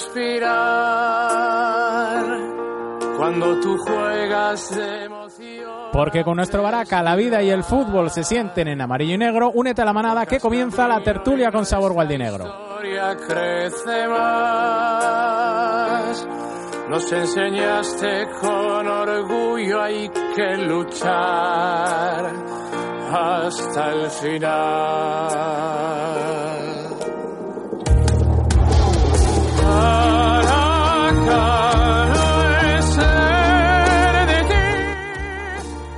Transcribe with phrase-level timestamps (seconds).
[0.00, 0.50] Suspirar
[3.16, 5.90] cuando tú juegas de emoción.
[5.92, 9.50] Porque con nuestro Baraca la vida y el fútbol se sienten en amarillo y negro,
[9.52, 12.44] únete a la manada que comienza la tertulia con sabor gualdinegro.
[12.44, 15.06] La historia crece más.
[16.88, 22.32] Nos enseñaste con orgullo hay que luchar
[23.12, 25.60] hasta el final.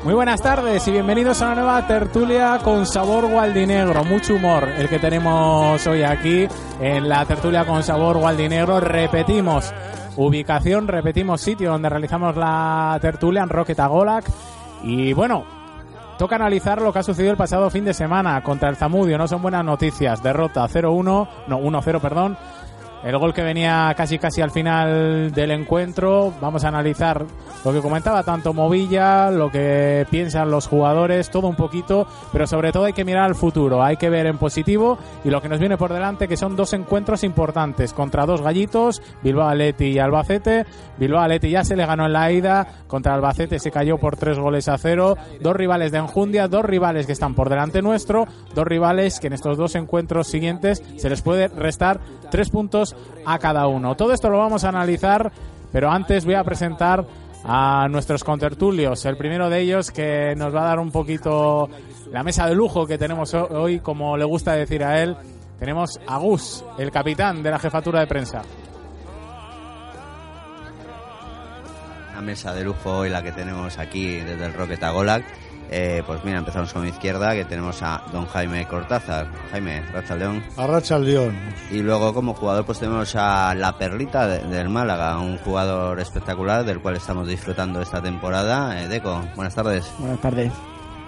[0.05, 4.03] Muy buenas tardes y bienvenidos a una nueva tertulia con sabor gualdinegro.
[4.03, 6.49] Mucho humor el que tenemos hoy aquí
[6.81, 8.81] en la tertulia con sabor gualdinegro.
[8.81, 9.73] Repetimos
[10.17, 14.25] ubicación, repetimos sitio donde realizamos la tertulia en Roqueta Golac.
[14.83, 15.45] Y bueno,
[16.19, 19.17] toca analizar lo que ha sucedido el pasado fin de semana contra el Zamudio.
[19.17, 20.21] No son buenas noticias.
[20.21, 22.37] Derrota 0-1, no 1-0, perdón.
[23.05, 26.33] El gol que venía casi casi al final del encuentro.
[26.41, 27.27] Vamos a analizar
[27.65, 32.71] lo que comentaba tanto Movilla, lo que piensan los jugadores, todo un poquito, pero sobre
[32.71, 35.59] todo hay que mirar al futuro, hay que ver en positivo y lo que nos
[35.59, 40.65] viene por delante que son dos encuentros importantes contra dos gallitos, Bilbao Atleti y Albacete.
[40.97, 44.39] Bilbao Atleti ya se le ganó en la ida, contra Albacete se cayó por tres
[44.39, 48.65] goles a cero, dos rivales de enjundia, dos rivales que están por delante nuestro, dos
[48.65, 52.92] rivales que en estos dos encuentros siguientes se les puede restar tres puntos
[53.25, 53.95] a cada uno.
[53.97, 55.31] Todo esto lo vamos a analizar,
[55.73, 57.05] pero antes voy a presentar
[57.45, 59.05] a nuestros contertulios.
[59.05, 61.69] El primero de ellos que nos va a dar un poquito
[62.11, 65.17] la mesa de lujo que tenemos ho- hoy, como le gusta decir a él.
[65.59, 68.43] Tenemos a Gus, el capitán de la jefatura de prensa.
[72.13, 75.25] Una mesa de lujo hoy la que tenemos aquí desde el Rocket Agolac.
[75.71, 79.27] Eh, pues mira, empezamos con mi izquierda, que tenemos a don Jaime Cortázar.
[79.51, 80.43] Jaime, Racha León.
[80.59, 81.39] Arracha al León.
[81.71, 86.65] Y luego como jugador pues tenemos a La Perlita de- del Málaga, un jugador espectacular
[86.65, 88.83] del cual estamos disfrutando esta temporada.
[88.83, 89.91] Eh, Deco, buenas tardes.
[89.99, 90.53] Buenas tardes.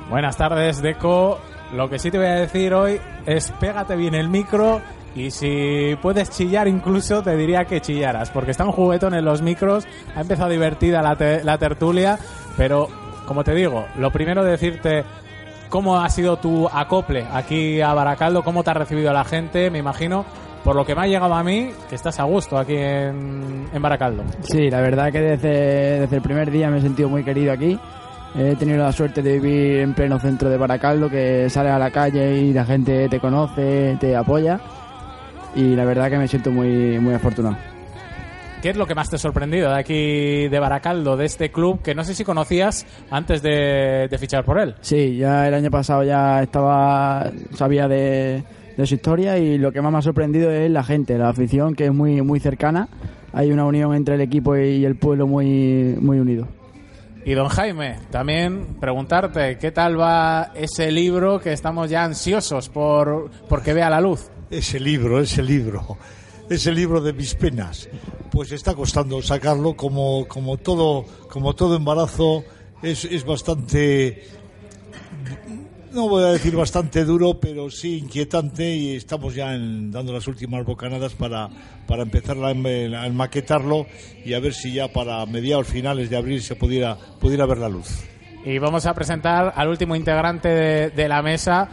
[0.09, 1.39] Buenas tardes, Deco.
[1.75, 4.81] Lo que sí te voy a decir hoy es pégate bien el micro
[5.15, 10.21] y si puedes chillar incluso te diría que chillaras, porque están juguetones los micros, ha
[10.21, 12.19] empezado divertida la, te- la tertulia,
[12.57, 12.89] pero
[13.27, 15.05] como te digo, lo primero decirte
[15.69, 19.79] cómo ha sido tu acople aquí a Baracaldo, cómo te ha recibido la gente, me
[19.79, 20.25] imagino,
[20.63, 23.83] por lo que me ha llegado a mí, que estás a gusto aquí en, en
[23.83, 24.23] Baracaldo.
[24.43, 27.79] Sí, la verdad que desde, desde el primer día me he sentido muy querido aquí.
[28.37, 31.91] He tenido la suerte de vivir en pleno centro de Baracaldo, que sales a la
[31.91, 34.59] calle y la gente te conoce, te apoya.
[35.55, 37.57] Y la verdad que me siento muy, muy afortunado.
[38.65, 41.83] ¿Qué es lo que más te ha sorprendido de aquí de Baracaldo, de este club
[41.83, 44.75] que no sé si conocías antes de, de fichar por él?
[44.81, 48.43] Sí, ya el año pasado ya estaba sabía de,
[48.75, 51.75] de su historia y lo que más me ha sorprendido es la gente, la afición
[51.75, 52.89] que es muy muy cercana.
[53.35, 56.49] Hay una unión entre el equipo y el pueblo muy muy unido.
[57.27, 63.31] Y don Jaime, también preguntarte qué tal va ese libro que estamos ya ansiosos por,
[63.47, 64.31] por que vea la luz.
[64.51, 65.99] Ese libro, ese libro,
[66.49, 67.89] ese libro de mis penas.
[68.31, 72.45] Pues está costando sacarlo, como, como, todo, como todo embarazo,
[72.83, 74.25] es, es bastante,
[75.93, 80.27] no voy a decir bastante duro, pero sí inquietante y estamos ya en- dando las
[80.27, 81.49] últimas bocanadas para,
[81.87, 83.87] para empezar a, a maquetarlo
[84.25, 87.69] y a ver si ya para mediados finales de abril se pudiera, pudiera ver la
[87.69, 87.89] luz.
[88.45, 90.49] Y vamos a presentar al último integrante
[90.91, 91.69] de la mesa.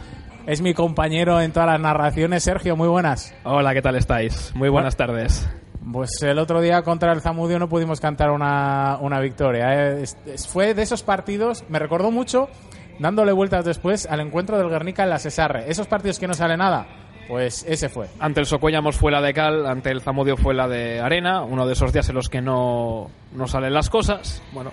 [0.46, 2.42] Es mi compañero en todas las narraciones.
[2.42, 3.34] Sergio, muy buenas.
[3.44, 4.52] Hola, ¿qué tal estáis?
[4.54, 5.48] Muy buenas tardes.
[5.92, 9.74] Pues el otro día contra el Zamudio no pudimos cantar una, una victoria.
[9.74, 10.02] ¿eh?
[10.02, 12.48] Es- es- fue de esos partidos, me recordó mucho,
[12.98, 15.70] dándole vueltas después al encuentro del Guernica en la Cesarre.
[15.70, 16.86] Esos partidos que no sale nada,
[17.28, 18.08] pues ese fue.
[18.18, 21.66] Ante el Socuellamos fue la de cal, ante el Zamudio fue la de arena, uno
[21.66, 24.42] de esos días en los que no, no salen las cosas.
[24.52, 24.72] Bueno,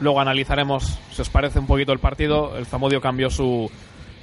[0.00, 2.56] luego analizaremos si os parece un poquito el partido.
[2.56, 3.70] El Zamudio cambió su,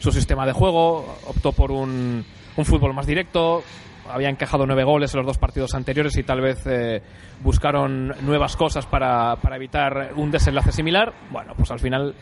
[0.04, 2.26] su sistema de juego, optó por un,
[2.58, 3.64] un fútbol más directo,
[4.12, 7.02] había encajado nueve goles en los dos partidos anteriores y tal vez eh,
[7.42, 11.14] buscaron nuevas cosas para, para evitar un desenlace similar.
[11.32, 12.14] Bueno, pues al final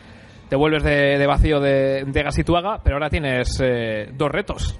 [0.48, 4.78] te vuelves de, de vacío de, de Gasituaga, pero ahora tienes eh, dos retos.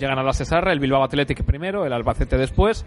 [0.00, 2.86] Llegan a la Cesarra, el Bilbao Athletic primero, el Albacete después.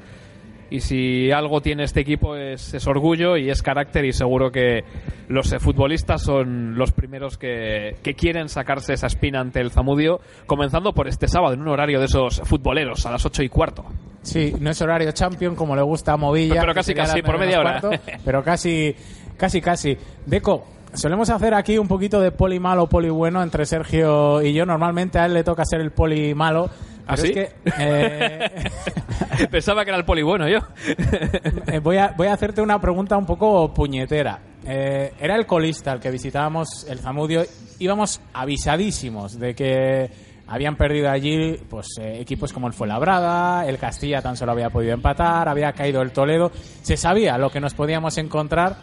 [0.71, 4.83] Y si algo tiene este equipo es, es orgullo y es carácter y seguro que
[5.27, 10.93] los futbolistas son los primeros que, que quieren sacarse esa espina ante el Zamudio, comenzando
[10.93, 13.83] por este sábado en un horario de esos futboleros a las ocho y cuarto.
[14.21, 16.61] Sí, no es horario champion como le gusta a Movilla.
[16.61, 17.81] Pero- casi, casi, por media hora.
[17.81, 18.95] cuarto, pero casi,
[19.35, 19.97] casi, casi.
[20.25, 24.65] Deco, solemos hacer aquí un poquito de poli malo, poli bueno entre Sergio y yo.
[24.65, 26.69] Normalmente a él le toca ser el poli malo.
[27.07, 27.27] ¿Ah, Pero sí?
[27.27, 28.51] es que eh,
[29.51, 30.59] Pensaba que era el poli bueno yo.
[31.67, 34.39] eh, voy, a, voy a hacerte una pregunta un poco puñetera.
[34.65, 37.43] Eh, era el colista el que visitábamos el Zamudio.
[37.79, 40.09] Íbamos avisadísimos de que
[40.47, 44.93] habían perdido allí pues eh, equipos como el Fuenlabrada, el Castilla tan solo había podido
[44.93, 46.51] empatar, había caído el Toledo.
[46.81, 48.75] Se sabía lo que nos podíamos encontrar.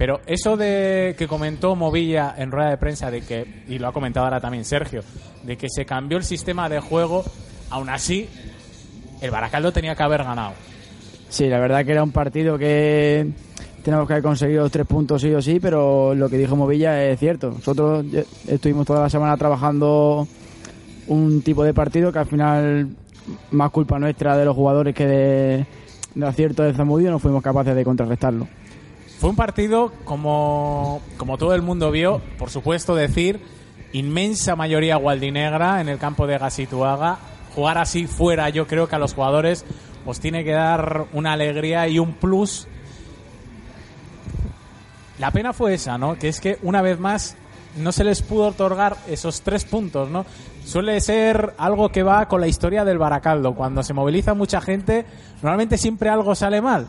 [0.00, 3.92] Pero eso de que comentó Movilla en rueda de prensa de que y lo ha
[3.92, 5.02] comentado ahora también Sergio,
[5.42, 7.22] de que se cambió el sistema de juego,
[7.68, 8.26] aún así
[9.20, 10.52] el Baracaldo tenía que haber ganado.
[11.28, 13.30] Sí, la verdad que era un partido que
[13.84, 17.20] tenemos que haber conseguido tres puntos sí o sí, pero lo que dijo Movilla es
[17.20, 17.50] cierto.
[17.50, 18.06] Nosotros
[18.48, 20.26] estuvimos toda la semana trabajando
[21.08, 22.88] un tipo de partido que al final,
[23.50, 25.66] más culpa nuestra de los jugadores que de,
[26.14, 28.48] del acierto del Zamudio, no fuimos capaces de contrarrestarlo.
[29.20, 33.38] Fue un partido, como, como todo el mundo vio, por supuesto decir,
[33.92, 37.18] inmensa mayoría gualdinegra en el campo de Gasituaga.
[37.54, 39.66] Jugar así fuera, yo creo que a los jugadores
[40.06, 42.66] os tiene que dar una alegría y un plus.
[45.18, 46.14] La pena fue esa, ¿no?
[46.18, 47.36] Que es que una vez más
[47.76, 50.24] no se les pudo otorgar esos tres puntos, ¿no?
[50.64, 53.54] Suele ser algo que va con la historia del Baracaldo.
[53.54, 55.04] Cuando se moviliza mucha gente,
[55.42, 56.88] normalmente siempre algo sale mal.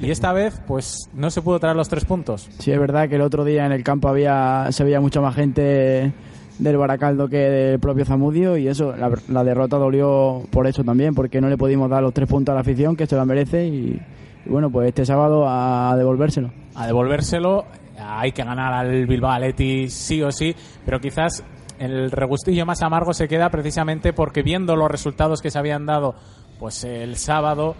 [0.00, 2.48] Y esta vez, pues, no se pudo traer los tres puntos.
[2.58, 5.34] Sí, es verdad que el otro día en el campo había se veía mucha más
[5.34, 6.12] gente
[6.58, 11.14] del Baracaldo que del propio Zamudio y eso, la, la derrota dolió por eso también,
[11.14, 13.66] porque no le pudimos dar los tres puntos a la afición, que se la merece
[13.66, 14.00] y,
[14.46, 16.50] y bueno, pues este sábado a devolvérselo.
[16.74, 17.64] A devolvérselo,
[17.98, 20.54] hay que ganar al Bilbao Athletic sí o sí,
[20.84, 21.44] pero quizás
[21.78, 26.14] el regustillo más amargo se queda precisamente porque viendo los resultados que se habían dado,
[26.58, 27.74] pues el sábado,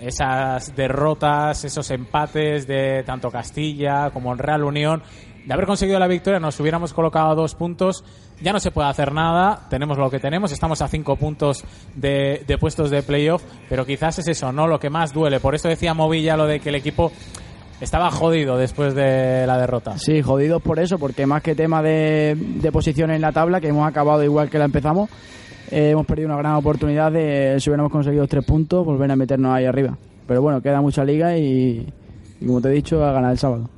[0.00, 5.02] esas derrotas, esos empates de tanto Castilla como el Real Unión,
[5.44, 8.04] de haber conseguido la victoria nos hubiéramos colocado dos puntos,
[8.40, 11.64] ya no se puede hacer nada, tenemos lo que tenemos, estamos a cinco puntos
[11.94, 14.66] de, de puestos de playoff, pero quizás es eso, ¿no?
[14.66, 15.40] Lo que más duele.
[15.40, 17.12] Por eso decía Movilla lo de que el equipo
[17.80, 19.98] estaba jodido después de la derrota.
[19.98, 23.68] Sí, jodidos por eso, porque más que tema de, de posiciones en la tabla, que
[23.68, 25.08] hemos acabado igual que la empezamos,
[25.70, 29.52] eh, hemos perdido una gran oportunidad de, si hubiéramos conseguido tres puntos, volver a meternos
[29.52, 29.96] ahí arriba.
[30.26, 31.86] Pero bueno, queda mucha liga y,
[32.40, 33.68] y como te he dicho, a ganar el sábado.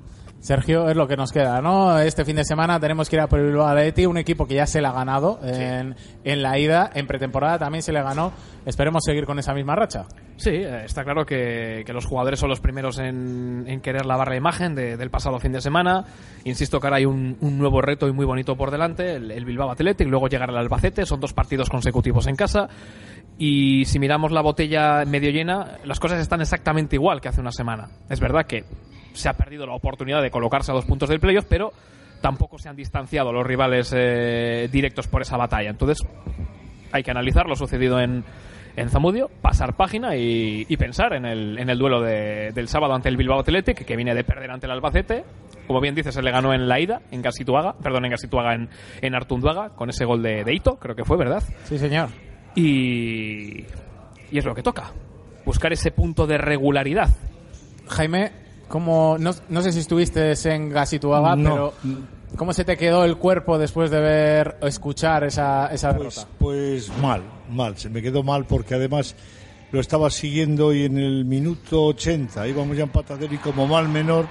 [0.42, 1.96] Sergio, es lo que nos queda, ¿no?
[2.00, 4.54] Este fin de semana tenemos que ir a por el Bilbao Athletic, un equipo que
[4.54, 5.94] ya se le ha ganado en,
[6.24, 8.32] en la ida, en pretemporada también se le ganó.
[8.66, 10.04] Esperemos seguir con esa misma racha.
[10.36, 14.30] Sí, eh, está claro que, que los jugadores son los primeros en, en querer lavar
[14.30, 16.04] la imagen de- del pasado fin de semana.
[16.42, 19.44] Insisto que ahora hay un, un nuevo reto y muy bonito por delante, el, el
[19.44, 22.68] Bilbao Athletic, luego llegar al Albacete, son dos partidos consecutivos en casa.
[23.38, 27.52] Y si miramos la botella medio llena, las cosas están exactamente igual que hace una
[27.52, 27.88] semana.
[28.10, 28.64] Es verdad que
[29.14, 31.72] se ha perdido la oportunidad de colocarse a dos puntos del playoff, pero
[32.20, 35.70] tampoco se han distanciado los rivales eh, directos por esa batalla.
[35.70, 35.98] Entonces,
[36.92, 38.22] hay que analizar lo sucedido en,
[38.76, 42.94] en Zamudio, pasar página y, y pensar en el, en el duelo de- del sábado
[42.94, 45.24] ante el Bilbao Athletic, que viene de perder ante el Albacete.
[45.66, 48.68] Como bien dice, se le ganó en la ida, en Gasituaga, perdón, en Gasituaga, en,
[49.00, 51.42] en Artunduaga, con ese gol de, de Ito, creo que fue, ¿verdad?
[51.64, 52.08] Sí, señor.
[52.54, 53.64] Y,
[54.30, 54.92] y es lo que toca,
[55.44, 57.08] buscar ese punto de regularidad.
[57.88, 58.32] Jaime,
[58.72, 61.50] ¿cómo, no, no sé si estuviste en Gasituaga, No.
[61.50, 61.74] pero
[62.36, 66.28] ¿cómo se te quedó el cuerpo después de ver escuchar esa, esa Pues, derrota?
[66.38, 67.76] pues mal, mal.
[67.76, 69.14] Se me quedó mal porque además
[69.72, 74.26] lo estaba siguiendo y en el minuto 80 íbamos ya empatados y como mal menor,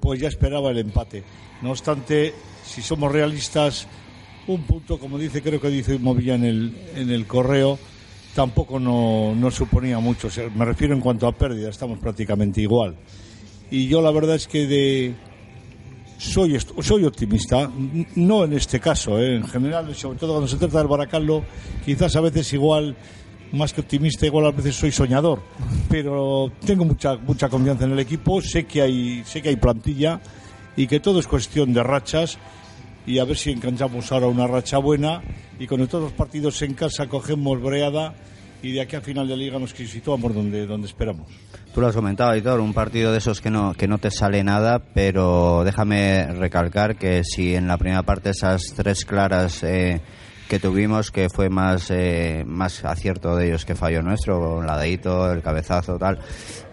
[0.00, 1.22] pues ya esperaba el empate.
[1.62, 2.34] No obstante,
[2.64, 3.86] si somos realistas,
[4.48, 7.78] un punto, como dice, creo que dice Movilla en el, en el correo,
[8.34, 10.26] tampoco no, no suponía mucho.
[10.26, 12.96] O sea, me refiero en cuanto a pérdida, estamos prácticamente igual.
[13.70, 15.14] Y yo la verdad es que de,
[16.18, 17.70] soy, soy optimista,
[18.16, 19.36] no en este caso, ¿eh?
[19.36, 21.44] en general, sobre todo cuando se trata del Baracaldo,
[21.84, 22.96] quizás a veces igual,
[23.52, 25.40] más que optimista, igual a veces soy soñador,
[25.88, 30.20] pero tengo mucha mucha confianza en el equipo, sé que hay sé que hay plantilla
[30.76, 32.38] y que todo es cuestión de rachas
[33.06, 35.22] y a ver si enganchamos ahora una racha buena
[35.58, 38.14] y con todos los partidos en casa cogemos breada
[38.62, 41.28] y de aquí a final de liga nos situamos donde, donde esperamos.
[41.72, 44.42] Tú lo has comentado, Aitor, un partido de esos que no, que no te sale
[44.42, 50.00] nada, pero déjame recalcar que si en la primera parte esas tres claras eh,
[50.48, 54.94] que tuvimos, que fue más, eh, más acierto de ellos que fallo nuestro, la de
[54.94, 56.18] el cabezazo, tal,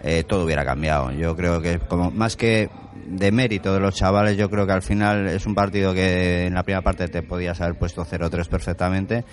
[0.02, 1.12] eh, todo hubiera cambiado.
[1.12, 2.68] Yo creo que como más que
[3.10, 6.54] de mérito de los chavales, yo creo que al final es un partido que en
[6.54, 9.24] la primera parte te podías haber puesto 0-3 perfectamente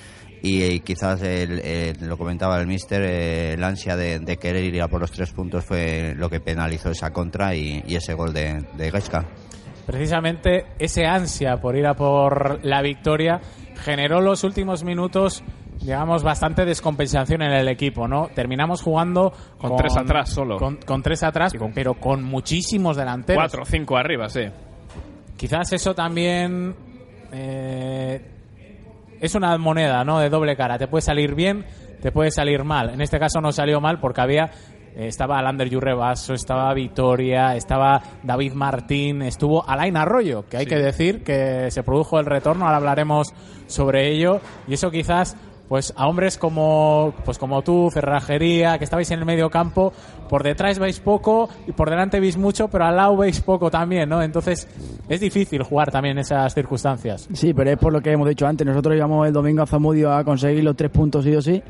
[0.42, 1.22] y, quizás
[2.02, 5.66] lo comentaba el mister, eh, el ansia de, querer ir a por los tres puntos
[5.66, 8.92] fue lo que penalizó esa contra y, ese gol de, de
[9.86, 13.40] Precisamente ese ansia por ir a por la victoria
[13.76, 15.44] generó los últimos minutos
[15.86, 18.30] digamos, bastante descompensación en el equipo, ¿no?
[18.34, 20.58] Terminamos jugando con, tres atrás solo.
[20.58, 23.42] Con, tres atrás, pero con muchísimos delanteros.
[23.42, 24.42] Cuatro o cinco arriba, sí.
[25.38, 26.76] Quizás eso también
[27.32, 28.20] eh,
[29.22, 30.20] es una moneda, ¿no?
[30.20, 30.80] De doble cara.
[30.80, 31.66] Te puede salir bien,
[32.02, 32.90] te puede salir mal.
[32.90, 34.50] En este caso no salió mal porque había
[34.96, 40.78] eh, estaba Alander Yurrebaso, estaba Vitoria, estaba David Martín, estuvo Alain Arroyo, que hay que
[40.78, 43.34] decir que se produjo el retorno, ahora hablaremos
[43.68, 45.36] sobre ello, y eso quizás
[45.68, 49.94] pues a hombres como pues como tú, Cerrajería, que estabais en el medio campo,
[50.30, 54.10] por detrás veis poco y por delante veis mucho, pero al lado veis poco también,
[54.10, 54.22] ¿no?
[54.22, 54.68] Entonces
[55.08, 57.28] es difícil jugar también en esas circunstancias.
[57.34, 58.66] Sí, pero es por lo que hemos dicho antes.
[58.66, 61.62] Nosotros íbamos el domingo a Zamudio a conseguir los tres puntos sí o sí,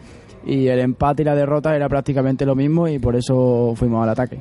[0.46, 4.10] y el empate y la derrota era prácticamente lo mismo y por eso fuimos al
[4.10, 4.40] ataque.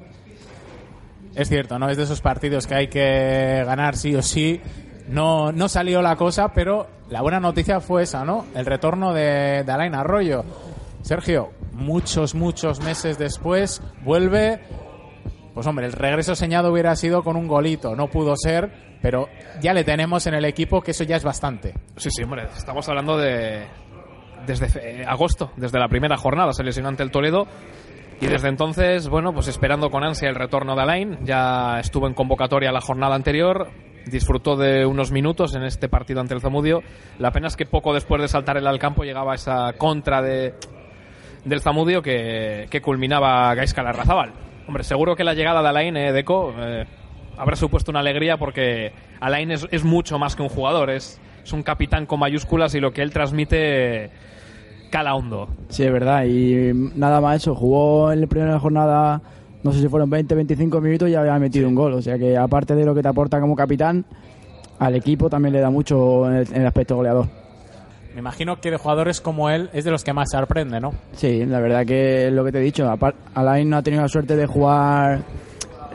[1.35, 1.89] Es cierto, ¿no?
[1.89, 4.61] Es de esos partidos que hay que ganar sí o sí
[5.09, 8.47] no, no salió la cosa, pero la buena noticia fue esa, ¿no?
[8.55, 10.45] El retorno de, de Alain Arroyo.
[11.03, 14.61] Sergio, muchos, muchos meses después, vuelve.
[15.53, 19.29] Pues hombre, el regreso señado hubiera sido con un golito, no pudo ser, pero
[19.61, 21.75] ya le tenemos en el equipo, que eso ya es bastante.
[21.97, 23.67] Sí, sí, hombre, estamos hablando de.
[24.47, 27.47] Desde eh, agosto, desde la primera jornada, se lesionó ante el Toledo.
[28.21, 31.19] Y desde entonces, bueno, pues esperando con ansia el retorno de Alain.
[31.25, 33.69] Ya estuvo en convocatoria la jornada anterior,
[34.07, 36.83] disfrutó de unos minutos en este partido ante el Zamudio.
[37.19, 40.55] La pena es que poco después de saltar el al campo llegaba esa contra de,
[41.45, 44.33] del Zamudio que, que culminaba Gaisca Larrazabal.
[44.67, 46.87] Hombre, seguro que la llegada de Alain, eh, Deco, eh,
[47.37, 51.53] habrá supuesto una alegría porque Alain es, es mucho más que un jugador, es, es
[51.53, 54.11] un capitán con mayúsculas y lo que él transmite
[54.91, 55.49] cala hondo.
[55.69, 59.21] Sí, es verdad, y nada más eso, jugó en la primera jornada
[59.65, 61.95] no sé si fueron 20, 25 minutos y ya había metido un gol.
[61.95, 64.05] O sea que aparte de lo que te aporta como capitán,
[64.79, 67.27] al equipo también le da mucho en el, aspecto goleador.
[68.13, 70.93] Me imagino que de jugadores como él es de los que más sorprende, ¿no?
[71.13, 72.87] Sí, la verdad que es lo que te he dicho.
[73.35, 75.23] Alain no ha tenido la suerte de jugar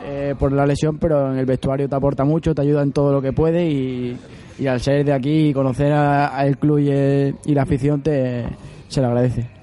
[0.04, 3.12] eh, por la lesión, pero en el vestuario te aporta mucho, te ayuda en todo
[3.12, 4.18] lo que puede y,
[4.66, 8.44] al ser de aquí y conocer al club y, y, la afición te,
[8.88, 9.59] se le agradece.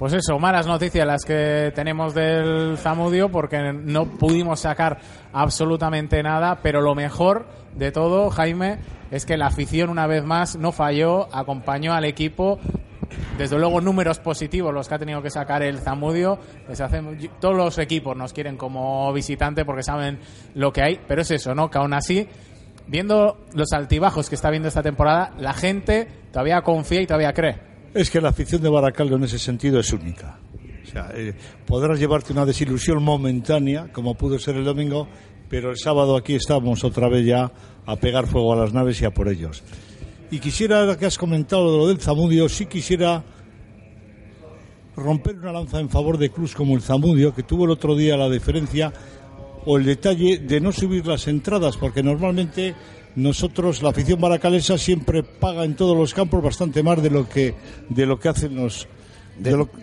[0.00, 4.98] Pues eso, malas noticias las que tenemos del Zamudio porque no pudimos sacar
[5.30, 8.78] absolutamente nada, pero lo mejor de todo, Jaime,
[9.10, 12.58] es que la afición una vez más no falló, acompañó al equipo.
[13.36, 16.38] Desde luego números positivos los que ha tenido que sacar el Zamudio.
[16.66, 20.18] Hacemos, todos los equipos nos quieren como visitante porque saben
[20.54, 21.70] lo que hay, pero es eso, ¿no?
[21.70, 22.26] Que aún así
[22.86, 27.69] viendo los altibajos que está viendo esta temporada, la gente todavía confía y todavía cree.
[27.92, 30.38] Es que la afición de Baracaldo en ese sentido es única.
[30.84, 31.34] O sea, eh,
[31.66, 35.08] podrás llevarte una desilusión momentánea, como pudo ser el domingo,
[35.48, 37.50] pero el sábado aquí estamos otra vez ya
[37.86, 39.62] a pegar fuego a las naves y a por ellos.
[40.30, 43.24] Y quisiera, que has comentado lo del Zamudio, sí quisiera
[44.96, 48.16] romper una lanza en favor de clubs como el Zamudio, que tuvo el otro día
[48.16, 48.92] la diferencia
[49.66, 52.74] o el detalle de no subir las entradas, porque normalmente
[53.16, 57.54] nosotros, la afición baracalesa, siempre paga en todos los campos bastante más de lo que,
[57.88, 58.88] de lo que hacen los,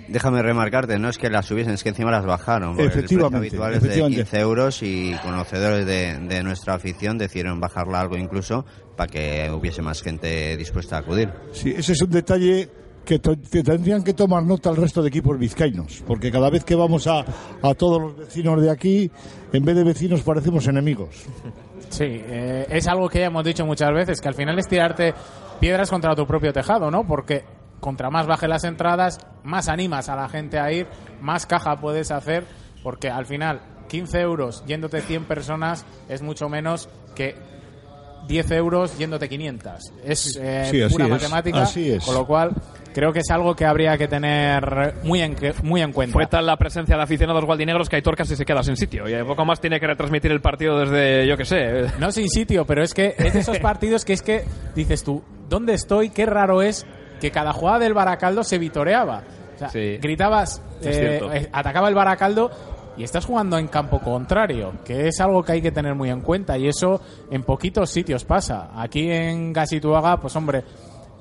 [0.07, 2.79] Déjame remarcarte, no es que las subiesen, es que encima las bajaron.
[2.79, 3.55] Efectivamente.
[3.55, 8.65] El habitual de 15 euros y conocedores de, nuestra afición decidieron bajarla algo incluso
[8.95, 11.29] para que hubiese más gente dispuesta a acudir.
[11.51, 12.69] Sí, ese es un detalle
[13.03, 17.07] que, tendrían que tomar nota el resto de equipos vizcaínos, porque cada vez que vamos
[17.07, 17.25] a,
[17.61, 19.09] a todos los vecinos de aquí,
[19.53, 21.25] en vez de vecinos parecemos enemigos.
[21.89, 25.13] Sí, eh, es algo que ya hemos dicho muchas veces, que al final es tirarte
[25.59, 27.05] piedras contra tu propio tejado, ¿no?
[27.05, 27.43] Porque
[27.79, 30.87] contra más baje las entradas, más animas a la gente a ir,
[31.21, 32.45] más caja puedes hacer,
[32.83, 37.35] porque al final 15 euros yéndote 100 personas es mucho menos que
[38.27, 39.93] 10 euros yéndote 500.
[40.03, 41.67] Es eh, pura matemática,
[42.05, 42.51] con lo cual
[42.97, 46.13] creo que es algo que habría que tener muy en, muy en cuenta.
[46.13, 49.07] Fue tal la presencia de aficionados gualdinegros que Aitor casi se queda sin sitio.
[49.07, 51.91] Y poco más tiene que retransmitir el partido desde, yo que sé.
[51.99, 55.21] No sin sitio, pero es que es de esos partidos que es que dices tú,
[55.47, 56.09] ¿dónde estoy?
[56.09, 56.87] Qué raro es
[57.21, 59.21] que cada jugada del Baracaldo se vitoreaba.
[59.53, 59.97] O sea, Sí.
[60.01, 62.49] gritabas, eh, eh, atacaba el Baracaldo
[62.97, 66.21] y estás jugando en campo contrario, que es algo que hay que tener muy en
[66.21, 66.99] cuenta y eso
[67.29, 68.71] en poquitos sitios pasa.
[68.75, 70.63] Aquí en Gasituaga, pues hombre,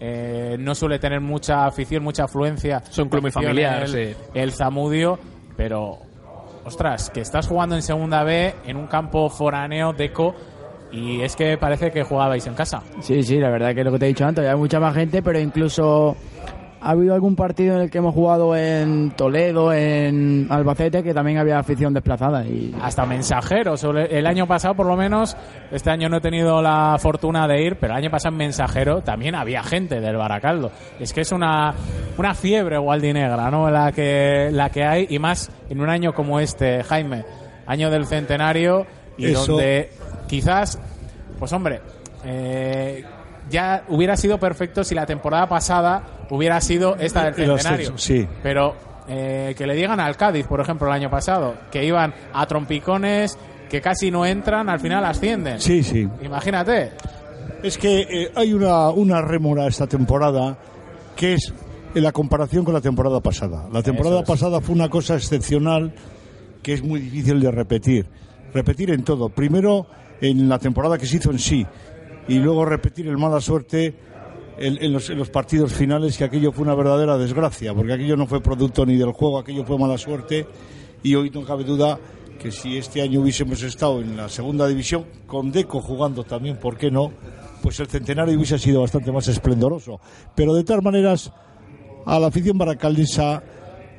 [0.00, 2.82] eh, no suele tener mucha afición, mucha afluencia.
[2.88, 4.16] Es un club muy familiar, el, sí.
[4.34, 5.18] el Zamudio,
[5.56, 5.98] pero
[6.64, 10.34] ostras, que estás jugando en segunda B en un campo foráneo deco
[10.90, 12.82] y es que parece que jugabais en casa.
[13.00, 15.22] Sí, sí, la verdad que lo que te he dicho antes, hay mucha más gente,
[15.22, 16.16] pero incluso
[16.86, 21.38] ha habido algún partido en el que hemos jugado en Toledo, en Albacete, que también
[21.38, 22.44] había afición desplazada.
[22.46, 23.82] Y Hasta mensajeros.
[23.84, 25.36] El año pasado, por lo menos,
[25.72, 29.00] este año no he tenido la fortuna de ir, pero el año pasado en mensajero
[29.02, 30.70] también había gente del Baracaldo.
[31.00, 31.74] Es que es una,
[32.18, 33.68] una fiebre gualdinegra, ¿no?
[33.68, 37.24] La que, la que hay, y más en un año como este, Jaime,
[37.66, 38.86] año del centenario,
[39.18, 39.90] y Eso- donde
[40.28, 40.78] quizás,
[41.38, 41.80] pues hombre,
[42.24, 43.04] eh,
[43.50, 47.98] ya hubiera sido perfecto si la temporada pasada hubiera sido esta del El centenario.
[47.98, 48.26] sí.
[48.42, 48.74] Pero
[49.08, 53.38] eh, que le digan al Cádiz, por ejemplo, el año pasado, que iban a trompicones,
[53.70, 55.60] que casi no entran, al final ascienden.
[55.60, 56.08] Sí, sí.
[56.22, 56.92] Imagínate.
[57.62, 60.56] Es que eh, hay una, una rémora esta temporada
[61.14, 61.52] que es
[61.94, 63.66] en la comparación con la temporada pasada.
[63.72, 64.26] La temporada es.
[64.26, 65.94] pasada fue una cosa excepcional
[66.62, 68.06] que es muy difícil de repetir.
[68.52, 69.28] Repetir en todo.
[69.28, 69.86] Primero
[70.20, 71.66] en la temporada que se hizo en sí
[72.28, 73.94] y luego repetir el mala suerte
[74.58, 78.26] en, los, en los partidos finales, que aquello fue una verdadera desgracia, porque aquello no
[78.26, 80.46] fue producto ni del juego, aquello fue mala suerte
[81.02, 81.98] y hoy no cabe duda
[82.38, 86.76] que si este año hubiésemos estado en la segunda división, con Deco jugando también, ¿por
[86.76, 87.12] qué no?
[87.62, 90.00] Pues el centenario hubiese sido bastante más esplendoroso.
[90.34, 91.32] Pero de todas maneras,
[92.04, 93.42] a la afición baracaldesa,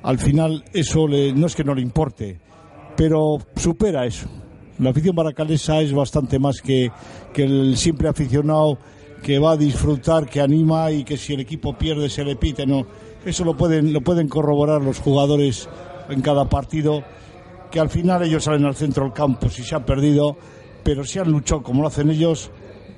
[0.04, 2.40] al final eso le- no es que no le importe,
[2.96, 4.28] pero supera eso.
[4.80, 6.92] La afición baracaldesa es bastante más que,
[7.34, 8.78] que el simple aficionado
[9.24, 12.66] que va a disfrutar, que anima y que si el equipo pierde se le pite.
[12.66, 12.86] No,
[13.26, 15.68] eso lo pueden, lo pueden corroborar los jugadores
[16.10, 17.04] en cada partido,
[17.72, 20.38] que al final ellos salen al centro del campo si se ha perdido,
[20.84, 22.52] pero si han luchado como lo hacen ellos,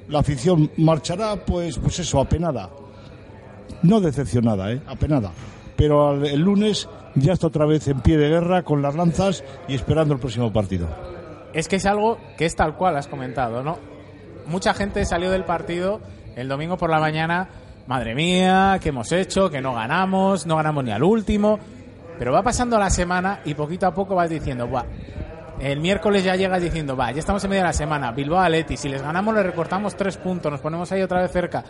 [0.09, 2.69] la afición marchará, pues, pues eso, apenada.
[3.83, 4.81] No decepcionada, ¿eh?
[4.85, 5.31] apenada.
[5.75, 9.75] Pero el lunes ya está otra vez en pie de guerra con las lanzas y
[9.75, 10.87] esperando el próximo partido.
[11.53, 13.77] Es que es algo que es tal cual has comentado, ¿no?
[14.47, 15.99] Mucha gente salió del partido
[16.35, 17.49] el domingo por la mañana,
[17.87, 19.49] madre mía, ¿qué hemos hecho?
[19.49, 21.59] Que no ganamos, no ganamos ni al último.
[22.17, 24.85] Pero va pasando la semana y poquito a poco vas diciendo, Buah,
[25.59, 28.77] el miércoles ya llegas diciendo, va, ya estamos en medio de la semana, Bilbao Atleti,
[28.77, 31.63] si les ganamos le recortamos tres puntos, nos ponemos ahí otra vez cerca.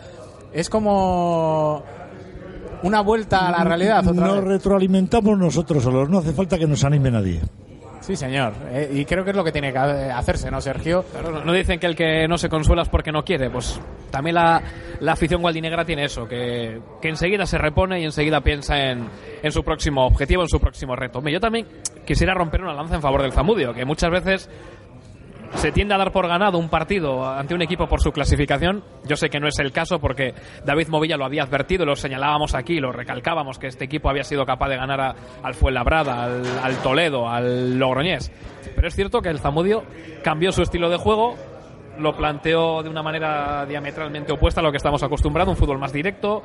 [0.52, 1.82] Es como
[2.82, 4.44] una vuelta a la realidad otra Nos vez.
[4.44, 7.40] retroalimentamos nosotros solos, no hace falta que nos anime nadie.
[8.10, 8.54] Sí, señor.
[8.72, 11.04] Eh, y creo que es lo que tiene que hacerse, ¿no, Sergio?
[11.44, 13.50] No- dicen que el que no se consuela es porque no quiere.
[13.50, 14.60] Pues también la,
[14.98, 19.06] la afición gualdinegra tiene eso, que, que enseguida se repone y enseguida piensa en,
[19.44, 21.22] en su próximo objetivo, en su próximo reto.
[21.28, 21.68] Yo también
[22.04, 24.50] quisiera romper una lanza en favor del Zamudio, que muchas veces
[25.54, 28.82] se tiende a dar por ganado un partido ante un equipo por su clasificación.
[29.04, 30.34] Yo sé que no es el caso porque
[30.64, 34.44] David Movilla lo había advertido, lo señalábamos aquí, lo recalcábamos que este equipo había sido
[34.46, 38.32] capaz de ganar al Fuenlabrada, al, al Toledo, al Logroñés.
[38.74, 39.84] Pero es cierto que el Zamudio
[40.22, 41.36] cambió su estilo de juego,
[42.00, 45.92] lo planteó de una manera diametralmente opuesta a lo que estamos acostumbrados, un fútbol más
[45.92, 46.42] directo,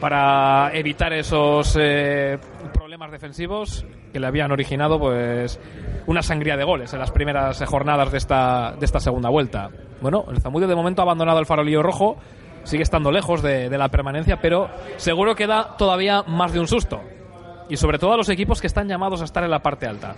[0.00, 2.38] para evitar esos eh,
[2.72, 5.60] problemas defensivos que le habían originado pues
[6.06, 9.70] una sangría de goles en las primeras eh, jornadas de esta, de esta segunda vuelta.
[10.00, 12.16] Bueno, el Zamudio de momento ha abandonado el farolillo rojo,
[12.64, 16.68] sigue estando lejos de, de la permanencia, pero seguro que da todavía más de un
[16.68, 17.00] susto.
[17.68, 20.14] Y sobre todo a los equipos que están llamados a estar en la parte alta.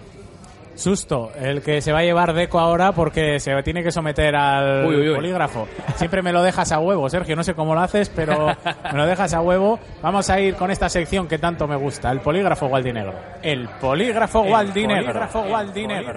[0.79, 4.87] Susto, el que se va a llevar Deco ahora porque se tiene que someter al
[4.87, 5.15] Uy, uy, uy.
[5.17, 5.67] polígrafo.
[5.97, 8.47] Siempre me lo dejas a huevo, Sergio, no sé cómo lo haces, pero
[8.93, 9.81] me lo dejas a huevo.
[10.01, 13.13] Vamos a ir con esta sección que tanto me gusta, el polígrafo gualdinegro.
[13.43, 15.07] El polígrafo gualdinegro.
[15.07, 16.13] polígrafo gualdinegro.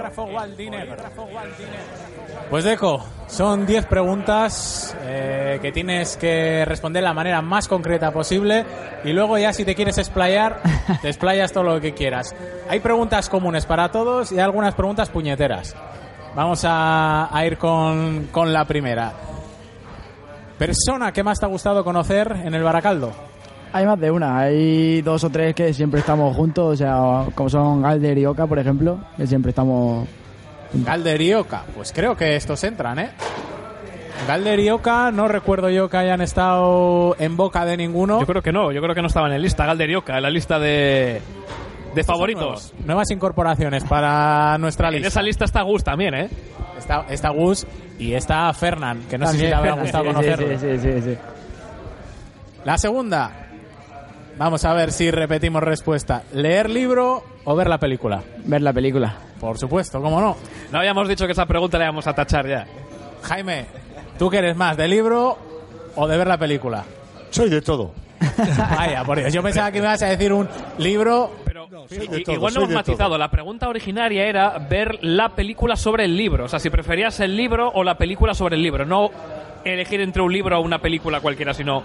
[2.51, 8.11] Pues Deco, son 10 preguntas eh, que tienes que responder de la manera más concreta
[8.11, 8.65] posible
[9.05, 10.59] y luego ya si te quieres explayar,
[11.01, 12.35] te explayas todo lo que quieras.
[12.67, 15.77] Hay preguntas comunes para todos y algunas preguntas puñeteras.
[16.35, 19.13] Vamos a, ir con, con la primera.
[20.57, 23.13] Persona que más te ha gustado conocer en el Baracaldo.
[23.71, 27.47] Hay más de una, hay dos o tres que siempre estamos juntos, o sea, como
[27.47, 30.05] son Galder y Oka, por ejemplo, que siempre estamos...
[30.85, 31.63] Calder y Oca.
[31.75, 33.09] Pues creo que estos entran, ¿eh?
[34.27, 38.19] Galder y Oka, no recuerdo yo que hayan estado en boca de ninguno.
[38.19, 40.29] Yo creo que no, yo creo que no estaba en la lista Galderioca, en la
[40.29, 41.21] lista de,
[41.95, 42.41] de favoritos.
[42.73, 45.07] Nuevos- nuevas incorporaciones para nuestra En lista.
[45.07, 46.29] esa lista está Gus también, ¿eh?
[46.77, 47.65] Está, está Gus
[47.99, 50.47] y está Fernán, que no sé si te habrá gustado conocerlo.
[50.59, 51.17] Sí, sí, sí, sí.
[52.63, 53.47] La segunda.
[54.37, 56.23] Vamos a ver si repetimos respuesta.
[56.33, 58.21] ¿Leer libro o ver la película?
[58.45, 59.15] Ver la película.
[59.41, 60.37] Por supuesto, cómo no.
[60.71, 62.67] No habíamos dicho que esa pregunta la íbamos a tachar ya.
[63.23, 63.65] Jaime,
[64.19, 65.35] ¿tú qué eres más, de libro
[65.95, 66.85] o de ver la película?
[67.31, 67.91] Soy de todo.
[68.77, 69.33] Vaya, por Dios.
[69.33, 71.31] Yo pensaba que me ibas a decir un libro.
[71.43, 73.09] Pero todo, igual no hemos matizado.
[73.09, 73.17] todo.
[73.17, 76.45] La pregunta originaria era ver la película sobre el libro.
[76.45, 78.85] O sea, si preferías el libro o la película sobre el libro.
[78.85, 79.09] No
[79.65, 81.81] elegir entre un libro o una película cualquiera, sino...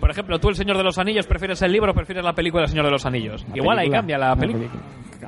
[0.00, 2.64] Por ejemplo, tú, El Señor de los Anillos, ¿prefieres el libro o prefieres la película
[2.64, 3.46] El Señor de los Anillos?
[3.54, 4.68] Igual ahí cambia la La película.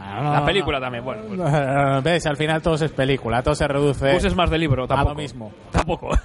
[0.09, 1.23] La película también, bueno.
[1.29, 2.27] pues, ¿Ves?
[2.27, 4.13] Al final todo es película, todo se reduce.
[4.13, 5.11] Gus es más de libro, tampoco.
[5.11, 5.53] lo mismo.
[5.71, 6.11] Tampoco.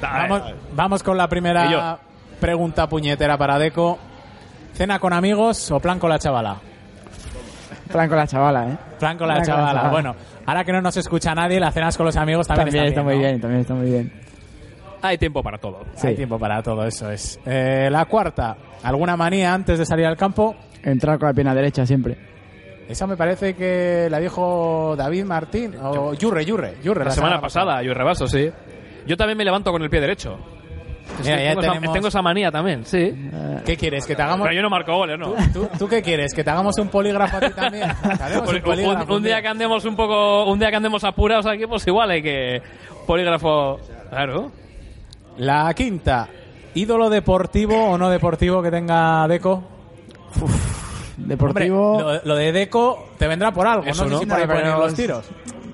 [0.00, 0.42] Vamos,
[0.74, 1.98] vamos con la primera
[2.40, 3.98] pregunta puñetera para Deco.
[4.72, 6.56] ¿Cena con amigos o plan con la chavala?
[7.90, 8.78] Plan con la chavala, ¿eh?
[8.98, 9.90] Plan con la Plan con la chavala.
[9.90, 10.14] Bueno,
[10.46, 13.14] ahora que no nos escucha nadie, las cenas con los amigos también, También está muy
[13.14, 13.20] ¿no?
[13.20, 14.12] bien, también está muy bien.
[15.02, 15.80] Hay tiempo para todo.
[15.94, 16.06] Sí.
[16.08, 17.38] Hay tiempo para todo, eso es.
[17.44, 20.54] Eh, la cuarta, ¿alguna manía antes de salir al campo?
[20.82, 22.16] Entrar con la pierna derecha siempre.
[22.88, 27.04] Esa me parece que la dijo David Martín o Yurre, Yurre, Yurre.
[27.04, 28.50] La semana pasada, yo rebaso, sí.
[29.06, 30.38] Yo también me levanto con el pie derecho.
[31.18, 33.12] Es Mira, que ya tengo, esa, tenemos- tengo esa manía también, sí.
[33.64, 34.06] ¿Qué quieres?
[34.06, 35.34] ¿Que te hagamos Pero yo no marco goles, ¿no?
[35.52, 36.32] ¿Tú, tú qué quieres?
[36.32, 37.88] ¿Que te hagamos un polígrafo a ti también?
[38.46, 41.86] Un, un un día que andemos un poco, un día que andemos apurados aquí, pues
[41.86, 42.62] igual hay que
[43.06, 43.78] polígrafo.
[44.10, 44.52] Claro.
[45.38, 46.28] La quinta,
[46.74, 49.62] ¿ídolo deportivo o no deportivo que tenga Deco?
[51.16, 51.92] Deportivo.
[51.98, 54.20] Hombre, lo, lo de Deco te vendrá por algo, Eso no sé no.
[54.20, 55.24] si por ahí ir los tiros.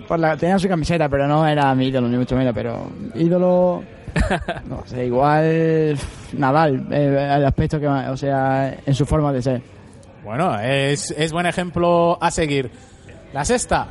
[0.06, 2.54] Por la, tenía su camiseta, pero no era mi ídolo, ni mucho menos.
[2.54, 3.82] Pero ídolo.
[4.64, 5.96] No sé, igual.
[6.32, 7.86] Nadal, eh, el aspecto que.
[7.86, 9.62] O sea, en su forma de ser.
[10.24, 12.70] Bueno, es, es buen ejemplo a seguir.
[13.32, 13.88] La sexta,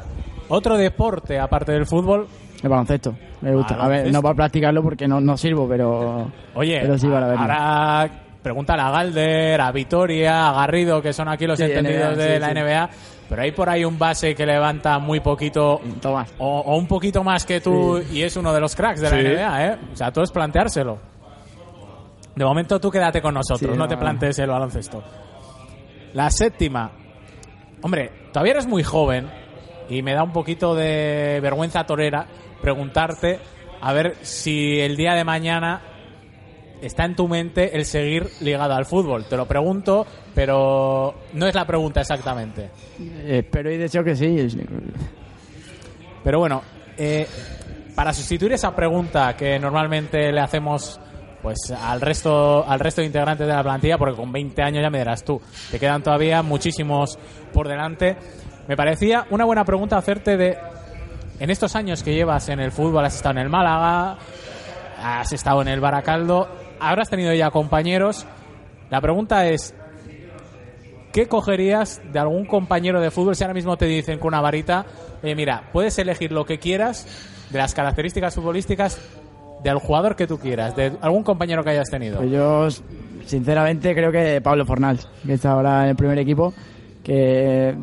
[0.49, 2.27] otro deporte aparte del fútbol.
[2.63, 3.75] El baloncesto, me gusta.
[3.75, 6.31] A ver, no para practicarlo porque no, no sirvo, pero.
[6.55, 7.41] Oye, pero sí para verlo.
[7.41, 8.09] ahora
[8.41, 12.33] pregúntale a Galder, a Vitoria, a Garrido, que son aquí los Sí, entendidos NBA, de
[12.35, 12.53] sí, la sí.
[12.55, 12.89] NBA,
[13.29, 16.33] pero hay por ahí un base que levanta muy poquito Tomás.
[16.39, 19.17] o, o un poquito más que tú y es uno de los cracks de la.
[19.17, 19.77] NBA, ¿eh?
[19.93, 20.97] O sea, todo es planteárselo.
[22.35, 23.87] De momento tú quédate con nosotros, Sí, no no.
[23.87, 25.03] te plantees el baloncesto.
[26.13, 26.91] La séptima.
[27.81, 29.27] Hombre, todavía eres muy joven
[29.89, 32.25] y me da un poquito de vergüenza torera
[32.61, 33.39] preguntarte
[33.81, 35.81] a ver si el día de mañana
[36.81, 39.25] está en tu mente el seguir ligado al fútbol.
[39.25, 42.69] Te lo pregunto, pero no es la pregunta exactamente.
[42.99, 44.47] Eh, Espero y deseo que sí.
[46.23, 46.61] Pero bueno,
[46.97, 47.27] eh,
[47.95, 50.99] para sustituir esa pregunta que normalmente le hacemos
[51.41, 54.89] pues al resto al resto de integrantes de la plantilla, porque con 20 años ya
[54.89, 55.39] me dirás tú,
[55.71, 57.17] te quedan todavía muchísimos
[57.53, 58.17] por delante.
[58.67, 60.57] Me parecía una buena pregunta hacerte de
[61.39, 64.17] en estos años que llevas en el fútbol, has estado en el Málaga,
[65.01, 66.47] has estado en el Baracaldo,
[66.79, 68.25] habrás tenido ya compañeros.
[68.89, 69.75] La pregunta es
[71.17, 74.85] ¿Qué cogerías de algún compañero de fútbol si ahora mismo te dicen con una varita,
[75.23, 77.07] mira, puedes elegir lo que quieras
[77.49, 79.01] de las características futbolísticas
[79.63, 82.17] del jugador que tú quieras, de algún compañero que hayas tenido?
[82.17, 82.67] Pues yo,
[83.25, 86.53] sinceramente, creo que Pablo Fornals, que está ahora en el primer equipo,
[87.03, 87.75] que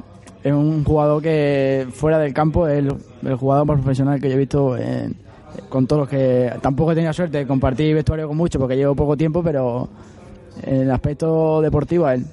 [0.44, 2.94] es un jugador que fuera del campo es el,
[3.26, 5.16] el jugador más profesional que yo he visto en-
[5.68, 6.52] con todos los que...
[6.60, 9.88] Tampoco he tenido suerte de compartir vestuario con muchos porque llevo poco tiempo, pero
[10.62, 12.24] en el aspecto deportivo a él.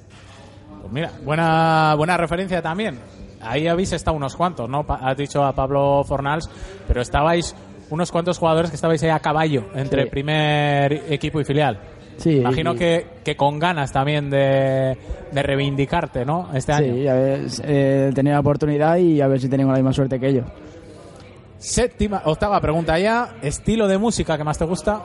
[0.80, 2.98] Pues mira, buena, buena referencia también.
[3.40, 4.84] Ahí habéis estado unos cuantos, ¿no?
[4.84, 6.48] Pa- Has dicho a Pablo Fornals,
[6.86, 7.54] pero estabais
[7.90, 10.10] unos cuantos jugadores que estabais ahí a caballo entre Sí.
[10.10, 11.78] primer equipo y filial.
[12.18, 14.96] Sí, Imagino y- que, que con ganas también de,
[15.32, 16.48] de reivindicarte, ¿no?
[16.54, 16.94] Este año.
[16.94, 20.20] Sí, a ver, eh, tener la oportunidad y a ver si tenemos la misma suerte
[20.20, 20.46] que ellos.
[21.58, 23.34] Séptima, octava pregunta ya.
[23.42, 25.00] ¿Estilo de música que más te gusta?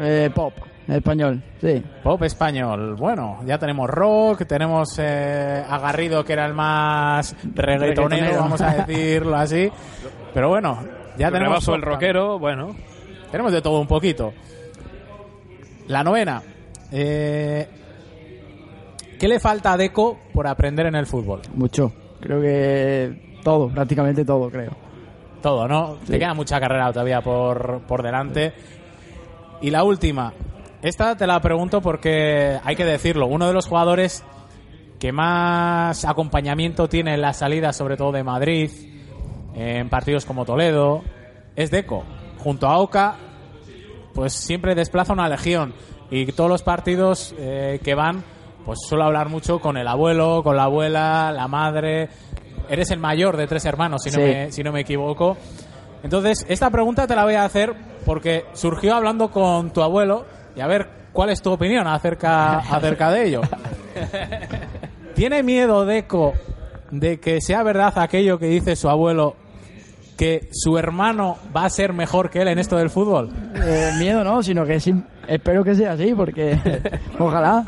[0.00, 0.52] Eh, pop,
[0.88, 1.82] español, sí.
[2.02, 2.96] Pop español.
[2.96, 8.40] Bueno, ya tenemos rock, tenemos eh, a Garrido, que era el más reggaetonero, Reggaetonero.
[8.42, 9.70] vamos a decirlo así.
[10.32, 10.78] Pero bueno,
[11.18, 11.68] ya Yo tenemos.
[11.68, 12.74] el rockero, bueno.
[13.30, 14.32] Tenemos de todo un poquito.
[15.90, 16.40] La novena.
[16.92, 17.66] Eh,
[19.18, 21.42] ¿Qué le falta a Deco por aprender en el fútbol?
[21.54, 21.92] Mucho.
[22.20, 24.70] Creo que todo, prácticamente todo, creo.
[25.42, 25.96] Todo, ¿no?
[26.06, 28.52] Te queda mucha carrera todavía por, por delante.
[29.62, 30.32] Y la última.
[30.80, 33.26] Esta te la pregunto porque hay que decirlo.
[33.26, 34.22] Uno de los jugadores
[35.00, 38.70] que más acompañamiento tiene en la salida, sobre todo de Madrid,
[39.56, 41.02] en partidos como Toledo,
[41.56, 42.04] es Deco.
[42.38, 43.16] Junto a Oca,
[44.20, 45.72] pues siempre desplaza una legión.
[46.10, 48.22] Y todos los partidos eh, que van,
[48.66, 52.10] pues suelo hablar mucho con el abuelo, con la abuela, la madre.
[52.68, 54.20] Eres el mayor de tres hermanos, si, no, Sí.
[54.22, 55.38] me, si no me equivoco.
[56.02, 57.72] Entonces, esta pregunta te la voy a hacer
[58.04, 63.10] porque surgió hablando con tu abuelo y a ver cuál es tu opinión acerca, acerca
[63.10, 63.40] de ello.
[65.14, 66.34] ¿Tiene miedo Deco
[66.90, 69.36] de que sea verdad aquello que dice su abuelo,
[70.20, 73.30] que su hermano va a ser mejor que él en esto del fútbol?
[73.54, 74.92] Eh, miedo no, sino que sí,
[75.26, 76.58] espero que sea así, porque
[77.18, 77.64] ojalá.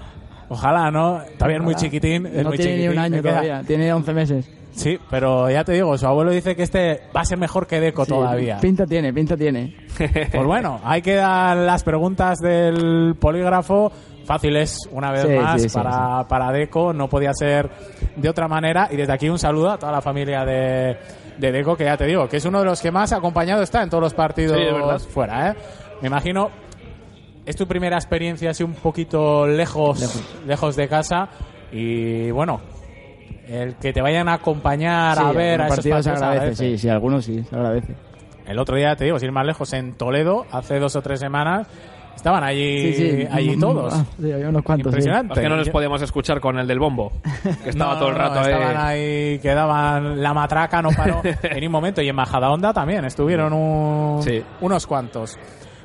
[0.50, 1.20] Ojalá, ¿no?
[1.38, 2.26] Todavía es muy chiquitín.
[2.26, 4.50] Es no muy tiene ni un chiquitín, año le queda- todavía, tiene 11 meses.
[4.72, 7.80] Sí, pero ya te digo, su abuelo dice que este va a ser mejor que
[7.80, 8.58] Deco Sí, todavía.
[8.58, 9.74] Pinta tiene, pinta tiene.
[10.30, 13.90] Pues bueno, ahí quedan las preguntas del polígrafo.
[14.26, 16.92] Fáciles, una vez Sí, más, sí, para, para Deco.
[16.92, 17.68] No podía ser
[18.16, 18.88] de otra manera.
[18.90, 20.96] Y desde aquí un saludo a toda la familia de,
[21.38, 23.82] de Deco, que ya te digo, que es uno de los que más acompañado está
[23.82, 24.56] en todos los partidos
[25.02, 25.50] Sí, fuera.
[25.50, 25.54] ¿eh?
[26.00, 26.50] Me imagino,
[27.46, 31.28] es tu primera experiencia así un poquito lejos, lejos, de casa.
[31.72, 32.60] Y bueno,
[33.48, 36.40] el que te vayan a acompañar Sí, a ver a esos partido se partidos agradece,
[36.42, 36.70] agradece.
[36.70, 37.94] sí, sí, algunos sí, se agradece.
[38.46, 41.20] El otro día, te digo, sin ir más lejos, en Toledo, hace dos o tres
[41.20, 41.66] semanas,
[42.16, 43.26] estaban allí, Sí, sí.
[43.30, 43.92] allí todos.
[43.94, 44.92] Ah, sí, había unos cuantos.
[44.92, 44.98] sí.
[44.98, 45.34] Impresionante.
[45.34, 47.12] Es que no les podíamos escuchar con el del bombo,
[47.62, 48.52] que estaba No, todo el rato no, ahí.
[48.52, 52.00] Estaban ahí, que daban la matraca, no paró en un momento.
[52.02, 54.42] Y en Bajada Onda también estuvieron un- Sí.
[54.60, 55.36] unos cuantos.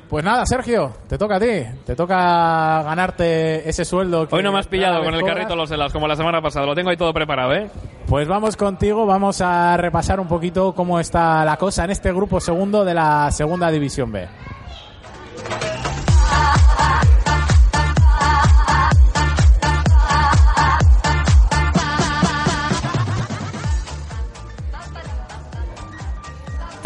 [0.08, 1.64] Pues nada, Sergio, te toca a ti.
[1.84, 4.26] Te toca ganarte ese sueldo.
[4.26, 5.36] que Hoy no me has pillado con el cobras.
[5.36, 7.68] carrito los helas como la semana pasada, lo tengo ahí todo preparado, ¿eh?
[8.06, 12.40] Pues vamos contigo, vamos a repasar un poquito cómo está la cosa en este grupo
[12.40, 14.26] segundo de la segunda división B.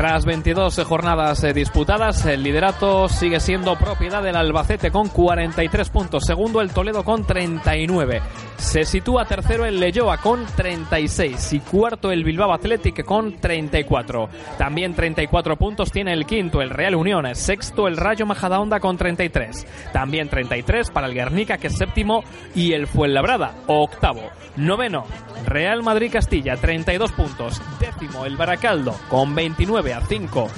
[0.02, 6.24] Tras 22 jornadas eh, disputadas, el liderato sigue siendo propiedad del Albacete con 43 puntos.
[6.24, 8.20] Segundo, el Toledo con 39.
[8.56, 14.28] Se sitúa tercero el Leyoa con 36 y cuarto el Bilbao Athletic con 34.
[14.58, 17.32] También 34 puntos tiene el quinto, el Real Unión.
[17.36, 19.66] Sexto, el Rayo Majadahonda con 33.
[19.92, 22.24] También 33 para el Guernica, que es séptimo,
[22.56, 24.22] y el Fuenlabrada, octavo.
[24.56, 25.06] Noveno,
[25.46, 27.62] Real Madrid Castilla, 32 puntos.
[27.78, 30.48] Décimo, el Baracaldo, con 29 a 5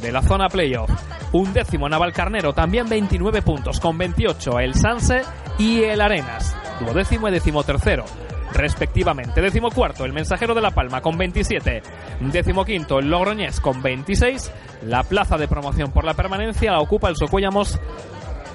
[0.00, 0.90] de la zona playoff.
[1.32, 5.22] Un décimo, Navalcarnero, también 29 puntos, con 28 el Sanse
[5.58, 6.54] y el Arenas.
[6.80, 8.04] Duodécimo y décimo tercero.
[8.52, 11.82] Respectivamente, décimo cuarto el Mensajero de la Palma con 27,
[12.20, 14.52] décimo quinto el Logroñés con 26,
[14.82, 17.80] la plaza de promoción por la permanencia la ocupa el Socuellamos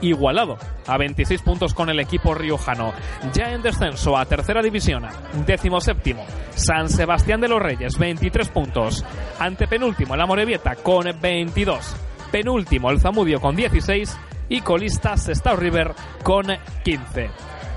[0.01, 2.93] igualado a 26 puntos con el equipo riojano.
[3.33, 5.05] Ya en descenso a tercera división,
[5.45, 9.05] décimo séptimo, San Sebastián de los Reyes, 23 puntos.
[9.39, 11.95] Antepenúltimo, el Amorebieta con 22.
[12.31, 14.17] Penúltimo, el Zamudio con 16.
[14.49, 15.91] Y colista, Sestao River
[16.23, 16.45] con
[16.83, 17.29] 15.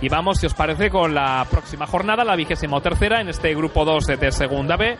[0.02, 3.84] Y vamos, si os parece, con la próxima jornada, la vigésimo tercera en este grupo
[3.84, 4.96] 2 de Segunda B.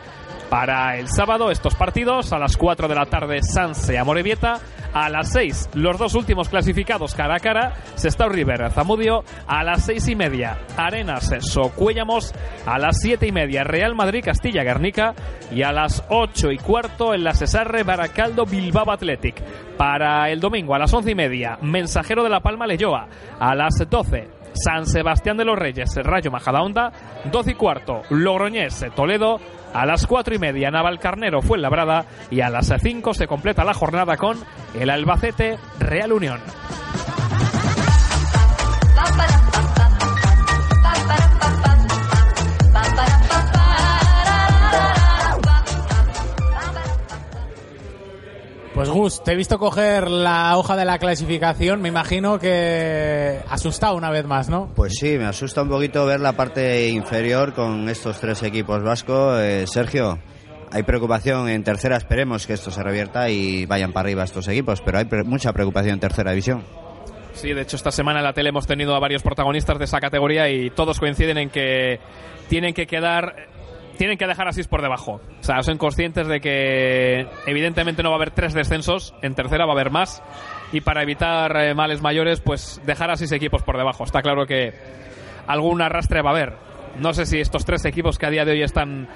[0.51, 4.59] Para el sábado, estos partidos, a las 4 de la tarde, Sanse Amorebieta.
[4.93, 9.23] A las 6, los dos últimos clasificados cara a cara, Sestao River, Zamudio.
[9.47, 12.33] A las 6 y media, Arenas, Socuellamos.
[12.65, 15.15] A las 7 y media, Real Madrid, Castilla, Guernica.
[15.53, 19.41] Y a las 8 y cuarto, en la Cesarre, Baracaldo, Bilbao Athletic.
[19.77, 23.07] Para el domingo, a las 11 y media, Mensajero de la Palma, Leyoa.
[23.39, 26.91] A las 12, San Sebastián de los Reyes, Rayo Majadahonda,
[27.31, 29.39] 12 y cuarto, Logroñés, Toledo,
[29.73, 34.17] a las 4 y media, Navalcarnero, Fuenlabrada, y a las 5 se completa la jornada
[34.17, 34.37] con
[34.79, 36.39] el Albacete, Real Unión.
[48.73, 53.95] Pues Gus, te he visto coger la hoja de la clasificación, me imagino que asustado
[53.95, 54.71] una vez más, ¿no?
[54.75, 59.39] Pues sí, me asusta un poquito ver la parte inferior con estos tres equipos vascos.
[59.41, 60.19] Eh, Sergio,
[60.71, 64.81] hay preocupación en tercera, esperemos que esto se revierta y vayan para arriba estos equipos,
[64.81, 66.63] pero hay pre- mucha preocupación en tercera división.
[67.33, 69.99] Sí, de hecho esta semana en la tele hemos tenido a varios protagonistas de esa
[69.99, 71.99] categoría y todos coinciden en que
[72.47, 73.33] tienen que quedar
[74.01, 75.21] tienen que dejar así por debajo.
[75.41, 79.67] O sea, son conscientes de que evidentemente no va a haber tres descensos, en tercera
[79.67, 80.23] va a haber más
[80.71, 84.03] y para evitar eh, males mayores, pues dejar así equipos por debajo.
[84.03, 84.73] Está claro que
[85.45, 86.53] algún arrastre va a haber.
[86.97, 89.07] No sé si estos tres equipos que a día de hoy están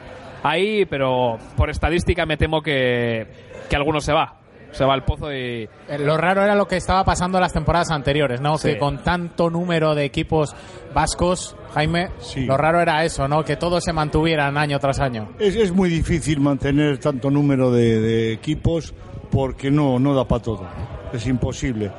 [0.44, 3.26] ahí, pero por estadística me temo que,
[3.68, 4.36] que alguno se va.
[4.76, 7.90] Se va al pozo y, Eh, Lo raro era lo que estaba pasando las temporadas
[7.92, 8.58] anteriores, ¿no?
[8.58, 8.70] Sí.
[8.70, 10.54] Que con tanto número de equipos
[10.94, 12.46] vascos, Jaime, Sí.
[12.46, 13.44] lo raro era eso, ¿no?
[13.44, 15.30] Que todos se mantuvieran año tras año.
[15.40, 18.94] Es, es muy difícil mantener tanto número de, de equipos
[19.32, 20.68] porque no, no da para todo,
[21.14, 21.92] es imposible.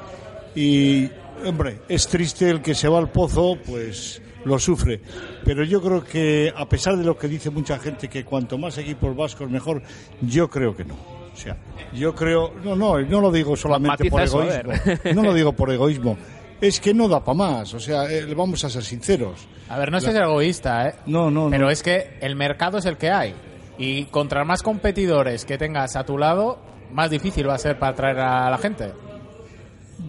[0.54, 1.10] Y,
[1.44, 5.00] hombre, es triste el que se va al pozo, pues lo sufre.
[5.44, 8.78] Pero yo creo que, a pesar de lo que dice mucha gente, que cuanto más
[8.78, 9.82] equipos vascos mejor,
[10.22, 11.15] yo creo que no.
[11.36, 11.54] O sea,
[11.92, 14.72] yo creo, no, no, no lo digo solamente Matiza por egoísmo,
[15.14, 16.16] no lo digo por egoísmo,
[16.62, 19.46] es que no da para más, o sea, eh, vamos a ser sinceros.
[19.68, 20.94] A ver, no es ser egoísta, ¿eh?
[21.04, 21.70] No, no, Pero no.
[21.70, 23.34] es que el mercado es el que hay.
[23.76, 26.58] Y contra más competidores que tengas a tu lado,
[26.90, 28.92] más difícil va a ser para atraer a la gente.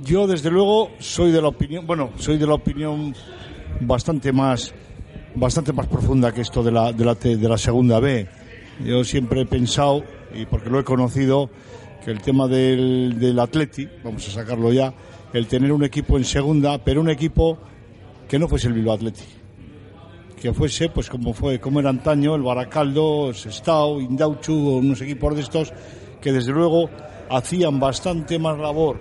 [0.04, 3.14] Yo, desde luego, soy de la opinión, bueno, soy de la opinión
[3.82, 4.74] bastante más,
[5.36, 8.26] bastante más profunda que esto de la, de la, de la segunda B.
[8.86, 10.04] Yo siempre he pensado,
[10.38, 11.50] y porque lo he conocido,
[12.04, 14.94] que el tema del, del Atleti, vamos a sacarlo ya,
[15.34, 17.58] el tener un equipo en segunda, pero un equipo
[18.28, 19.24] que no fuese el Bilbao Atleti.
[20.40, 25.42] Que fuese, pues como fue, como era antaño, el Baracaldo, Sestao, Indauchu, unos equipos de
[25.42, 25.74] estos,
[26.22, 26.90] que desde luego
[27.30, 28.98] hacían bastante más labor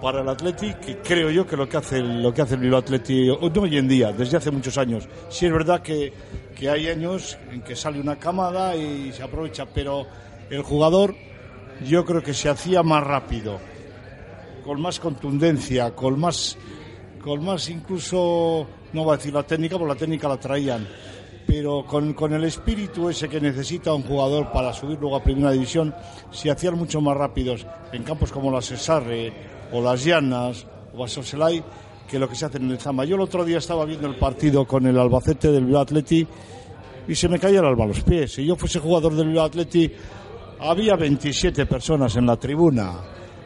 [0.00, 2.80] para el Atleti que creo yo que lo que hace lo que hace el Bilbao
[2.80, 5.08] Atleti hoy en día, desde hace muchos años.
[5.28, 6.12] Sí es verdad que,
[6.54, 10.06] que hay años en que sale una camada y se aprovecha, pero
[10.50, 11.14] el jugador
[11.84, 13.58] yo creo que se hacía más rápido,
[14.64, 16.56] con más contundencia, con más
[17.22, 20.86] con más incluso no voy a decir la técnica, porque la técnica la traían,
[21.44, 25.50] pero con, con el espíritu ese que necesita un jugador para subir luego a primera
[25.50, 25.92] división,
[26.30, 29.32] se hacían mucho más rápidos en campos como la Cesarre
[29.72, 31.62] o las Llanas o Basoselay
[32.06, 33.04] que lo que se hace en el Zama.
[33.04, 36.26] Yo el otro día estaba viendo el partido con el Albacete del Atleti
[37.08, 38.32] y se me caía el alba a los pies.
[38.34, 39.90] Si yo fuese jugador del Atleti,
[40.60, 42.92] había 27 personas en la tribuna.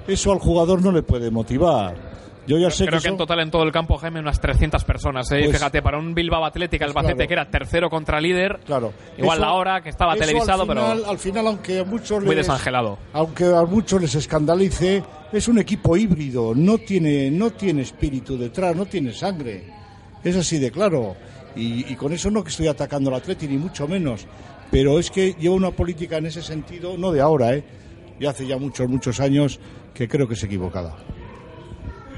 [0.07, 2.11] Eso al jugador no le puede motivar.
[2.47, 4.83] Yo ya sé Creo que, que en total en todo el campo, Jaime, unas 300
[4.85, 5.31] personas.
[5.31, 5.43] ¿eh?
[5.45, 7.29] Pues- Fíjate, para un Bilbao Atlética, el Pues Albacete, claro.
[7.29, 8.93] que era tercero contra líder, Claro.
[9.19, 12.25] igual Eso- la hora, que estaba televisado, al final, pero Al final, aunque a muchos
[12.25, 12.99] muy les, desangelado.
[13.13, 18.75] aunque a muchos les escandalice, es un equipo híbrido, no tiene, no tiene espíritu detrás,
[18.75, 19.67] no tiene sangre.
[20.25, 21.15] Es así de claro.
[21.55, 24.27] Y, y con eso no que estoy atacando al Atleti, ni mucho menos.
[24.71, 27.65] Pero es que lleva una política en ese sentido, no de ahora, ¿eh?
[28.19, 29.59] Y hace ya muchos, muchos años
[29.95, 30.97] que creo que es equivocada.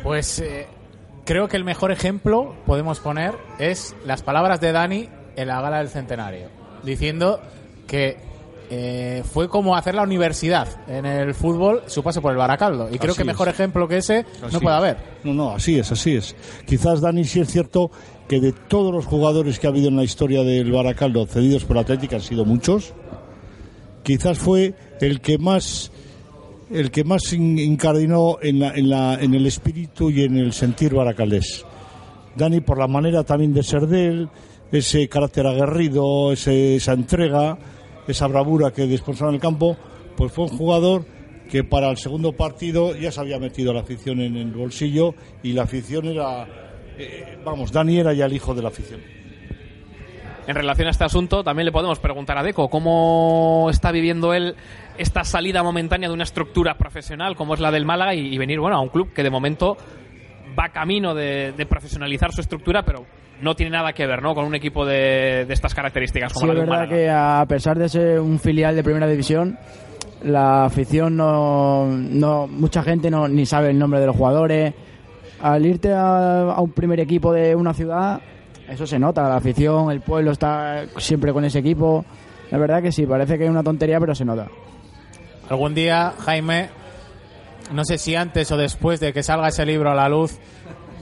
[0.03, 0.67] Pues eh,
[1.25, 5.79] creo que el mejor ejemplo podemos poner es las palabras de Dani en la gala
[5.79, 6.49] del centenario,
[6.83, 7.41] diciendo
[7.87, 8.17] que
[8.69, 12.89] eh, fue como hacer la universidad en el fútbol su paso por el Baracaldo.
[12.93, 13.55] Y creo Así que mejor es.
[13.55, 14.83] ejemplo que ese Así no puede es.
[14.83, 14.97] haber.
[15.25, 16.35] No, no, así es, así es.
[16.67, 17.91] Quizás, Dani, sí es cierto
[18.33, 21.77] que de todos los jugadores que ha habido en la historia del Baracaldo cedidos por
[21.77, 22.95] Atlética han sido muchos,
[24.03, 25.93] quizás fue el que más
[26.71, 31.67] el que más in- incardinó en, el espíritu y en el sentir baracaldés.
[32.35, 34.29] Dani, por la manera también de ser de él,
[34.73, 37.59] ese carácter aguerrido, esa entrega,
[38.09, 39.77] esa bravura que desponsaba en el campo,
[40.17, 41.05] pues fue un jugador
[41.51, 45.53] que para el segundo partido ya se había metido la afición en el bolsillo y
[45.53, 46.49] la afición era,
[46.99, 49.01] eh, vamos, Dani era ya el hijo de la afición.
[50.47, 54.57] En relación a este asunto, también le podemos preguntar a Deco cómo está viviendo él
[54.99, 58.59] esta salida momentánea de una estructura profesional como es la del Málaga y, y venir
[58.59, 59.77] bueno a un club que de momento
[60.59, 63.07] va camino de, de profesionalizar su estructura, pero
[63.41, 64.35] no tiene nada que ver ¿no?
[64.35, 66.97] con un equipo de, de estas características como Sí, la es del verdad Málaga.
[66.97, 69.57] que a pesar de ser un filial de primera división,
[70.25, 74.75] la afición no, no mucha gente no ni sabe el nombre de los jugadores.
[75.43, 78.21] Al irte a, a un primer equipo de una ciudad,
[78.69, 82.05] eso se nota, la afición, el pueblo está siempre con ese equipo.
[82.51, 84.47] La verdad que sí, parece que es una tontería, pero se nota.
[85.49, 86.69] Algún día, Jaime,
[87.73, 90.39] no sé si antes o después de que salga ese libro a la luz,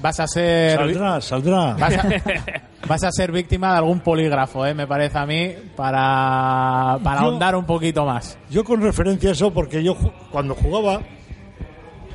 [0.01, 0.77] vas a ser...
[0.79, 1.75] Saldrá, saldrá.
[1.75, 2.09] Vas a,
[2.89, 4.73] vas a ser víctima de algún polígrafo, ¿eh?
[4.75, 8.39] me parece a mí, para, para Yo- ahondar un poquito más.
[8.49, 9.97] Yo con referencia a eso, porque yo
[10.31, 11.01] cuando jugaba,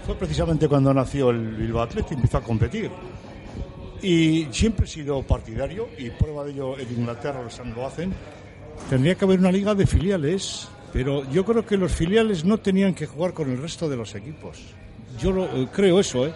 [0.05, 2.91] fue precisamente cuando nació el Bilbao Athletic, empezó a competir.
[4.01, 8.13] Y siempre he sido partidario, y prueba de ello en Inglaterra lo hacen,
[8.89, 12.93] tendría que haber una liga de filiales, pero yo creo que los filiales no tenían
[12.93, 14.61] que jugar con el resto de los equipos.
[15.19, 16.33] Yo lo, eh, creo eso, ¿eh?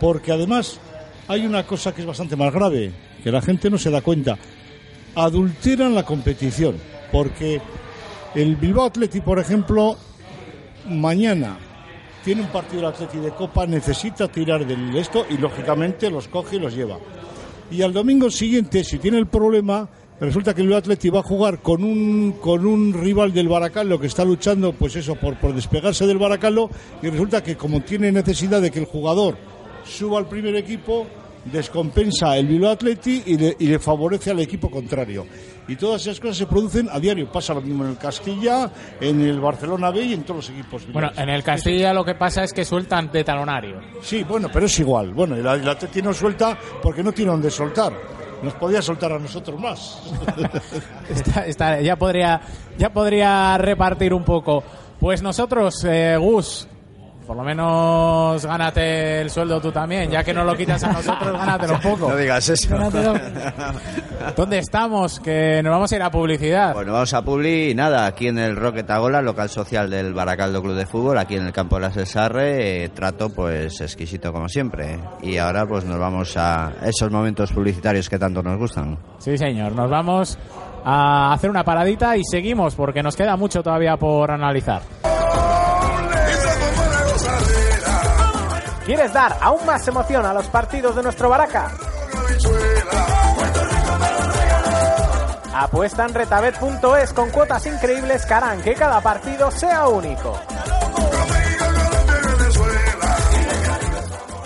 [0.00, 0.78] porque además
[1.26, 4.38] hay una cosa que es bastante más grave, que la gente no se da cuenta.
[5.16, 6.76] Adulteran la competición,
[7.10, 7.60] porque
[8.34, 9.96] el Bilbao Athletic, por ejemplo,
[10.88, 11.58] mañana
[12.24, 16.56] tiene un partido del Atleti de Copa, necesita tirar del esto y lógicamente los coge
[16.56, 16.98] y los lleva.
[17.70, 19.88] Y al domingo siguiente, si tiene el problema,
[20.20, 24.06] resulta que el Atleti va a jugar con un, con un rival del Baracaldo que
[24.06, 26.70] está luchando, pues eso, por, por despegarse del Baracaldo,
[27.02, 29.36] y resulta que como tiene necesidad de que el jugador
[29.84, 31.06] suba al primer equipo,
[31.46, 35.26] descompensa el Bilbao Atleti y le, y le favorece al equipo contrario.
[35.66, 37.30] Y todas esas cosas se producen a diario.
[37.30, 38.70] Pasa lo mismo en el Castilla,
[39.00, 40.90] en el Barcelona B y en todos los equipos.
[40.92, 43.80] Bueno, en el Castilla lo que pasa es que sueltan de talonario.
[44.00, 45.12] Sí, bueno, pero es igual.
[45.12, 47.92] Bueno, el, el Atleti no suelta porque no tiene donde soltar.
[48.42, 50.00] Nos podía soltar a nosotros más.
[51.10, 52.40] Está- está- ya podría
[52.78, 54.62] ya podría repartir un poco.
[55.00, 56.66] Pues nosotros, eh, Gus,
[57.28, 61.30] por lo menos gánate el sueldo tú también, ya que no lo quitas a nosotros,
[61.30, 62.08] gánatelo un poco.
[62.08, 62.74] No digas eso.
[64.36, 65.20] ¿Dónde estamos?
[65.20, 66.72] Que nos vamos a ir a publicidad.
[66.72, 70.62] Bueno, vamos a Publi y nada, aquí en el Rocket Agola, local social del Baracaldo
[70.62, 74.48] Club de Fútbol, aquí en el campo de la Cesarre, eh, trato pues exquisito como
[74.48, 74.98] siempre.
[75.20, 78.98] Y ahora pues nos vamos a esos momentos publicitarios que tanto nos gustan.
[79.18, 79.72] Sí, señor.
[79.72, 80.38] Nos vamos
[80.82, 84.80] a hacer una paradita y seguimos porque nos queda mucho todavía por analizar.
[88.88, 91.70] ¿Quieres dar aún más emoción a los partidos de nuestro Baraca?
[95.54, 100.40] Apuesta en retabet.es con cuotas increíbles que harán que cada partido sea único.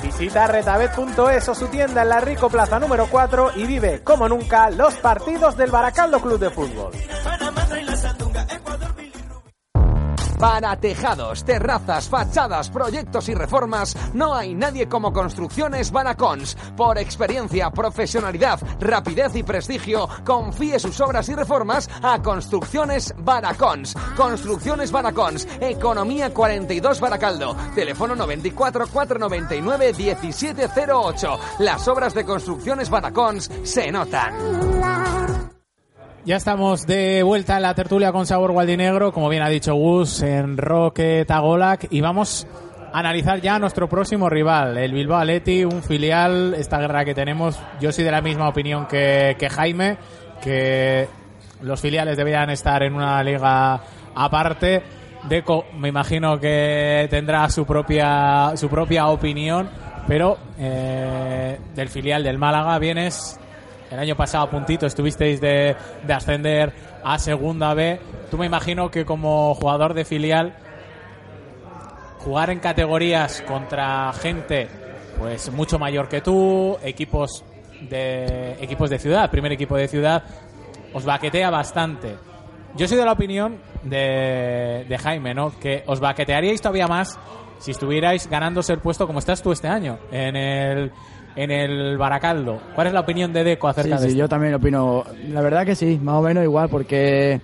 [0.02, 4.70] Visita retabet.es o su tienda en la Rico Plaza número 4 y vive como nunca
[4.70, 6.90] los partidos del Baracaldo Club de Fútbol.
[10.42, 16.56] Para tejados, terrazas, fachadas, proyectos y reformas, no hay nadie como Construcciones Baracons.
[16.76, 23.94] Por experiencia, profesionalidad, rapidez y prestigio, confíe sus obras y reformas a Construcciones Baracons.
[24.16, 31.38] Construcciones Baracons, Economía 42 Baracaldo, teléfono 94 499 1708.
[31.60, 35.21] Las obras de Construcciones Baracons se notan.
[36.24, 40.22] Ya estamos de vuelta en la tertulia con sabor gualdinegro, como bien ha dicho Gus,
[40.22, 42.46] en Roque Tagolac, y vamos
[42.92, 47.58] a analizar ya nuestro próximo rival, el Bilbao Athletic, un filial, esta guerra que tenemos.
[47.80, 49.96] Yo soy de la misma opinión que, que Jaime,
[50.40, 51.08] que
[51.60, 53.80] los filiales deberían estar en una liga
[54.14, 54.80] aparte.
[55.28, 59.68] Deco, me imagino que tendrá su propia, su propia opinión,
[60.06, 63.40] pero eh, del filial del Málaga vienes
[63.92, 65.76] el año pasado a puntito estuvisteis de,
[66.06, 66.72] de ascender
[67.04, 68.00] a segunda B.
[68.30, 70.54] Tú me imagino que como jugador de filial
[72.18, 74.68] jugar en categorías contra gente
[75.18, 77.44] pues mucho mayor que tú, equipos
[77.88, 80.24] de equipos de ciudad, primer equipo de ciudad,
[80.94, 82.16] os baquetea bastante.
[82.74, 85.58] Yo soy de la opinión de, de Jaime, ¿no?
[85.58, 87.18] Que os baquetearíais todavía más
[87.58, 90.92] si estuvierais ganándose el puesto como estás tú este año en el
[91.36, 92.58] en el Baracaldo.
[92.74, 94.18] ¿Cuál es la opinión de Deco acerca Sí, de sí, esto?
[94.20, 95.04] yo también opino.
[95.30, 97.40] La verdad que sí, más o menos igual, porque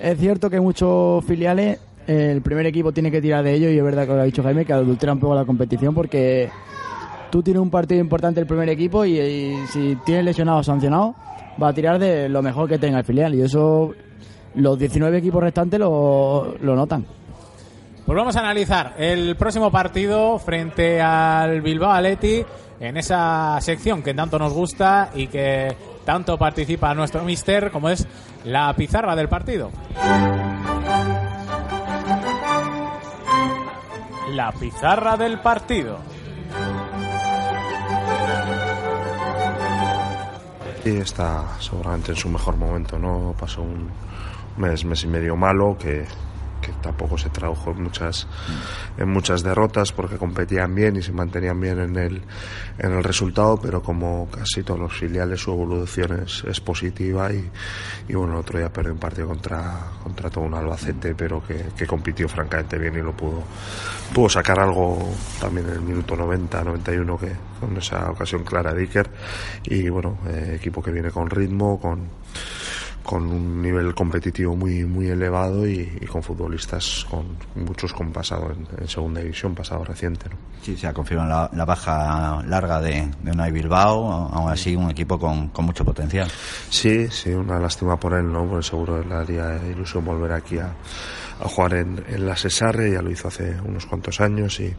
[0.00, 3.84] es cierto que muchos filiales, el primer equipo tiene que tirar de ellos, y es
[3.84, 6.48] verdad que lo ha dicho Jaime, que adultera un poco la competición, porque
[7.30, 11.14] tú tienes un partido importante el primer equipo y, y si tienes lesionado o sancionado,
[11.62, 13.92] va a tirar de lo mejor que tenga el filial, y eso
[14.54, 17.04] los 19 equipos restantes lo, lo notan.
[18.06, 22.46] Pues vamos a analizar el próximo partido frente al Bilbao Athletic
[22.80, 28.06] en esa sección que tanto nos gusta y que tanto participa nuestro mister como es
[28.44, 29.70] la pizarra del partido.
[34.32, 35.98] La pizarra del partido.
[40.84, 43.34] Sí, está seguramente en su mejor momento, ¿no?
[43.38, 43.90] Pasó un
[44.56, 46.06] mes, mes y medio malo que,
[46.68, 48.26] que tampoco se tradujo en muchas,
[48.96, 52.22] en muchas derrotas porque competían bien y se mantenían bien en el,
[52.78, 57.50] en el resultado, pero como casi todos los filiales su evolución es, es positiva y,
[58.08, 61.66] y bueno, el otro día perdió un partido contra, contra todo un Albacete, pero que,
[61.76, 63.42] que compitió francamente bien y lo pudo,
[64.12, 64.98] pudo sacar algo
[65.40, 69.10] también en el minuto 90, 91 que con esa ocasión clara de Iker.
[69.64, 72.08] Y bueno, eh, equipo que viene con ritmo, con
[73.08, 78.52] con un nivel competitivo muy muy elevado y, y con futbolistas con muchos con pasado
[78.52, 80.28] en, en segunda división, pasado reciente.
[80.28, 80.36] ¿no?
[80.60, 84.90] Sí, se ha confirmado la, la baja larga de, de Unai Bilbao, aún así un
[84.90, 86.28] equipo con, con mucho potencial.
[86.68, 88.44] Sí, sí, una lástima por él, ¿no?
[88.46, 90.70] Porque seguro le haría ilusión volver aquí a,
[91.40, 94.74] a jugar en, en la Cesarre, ya lo hizo hace unos cuantos años y,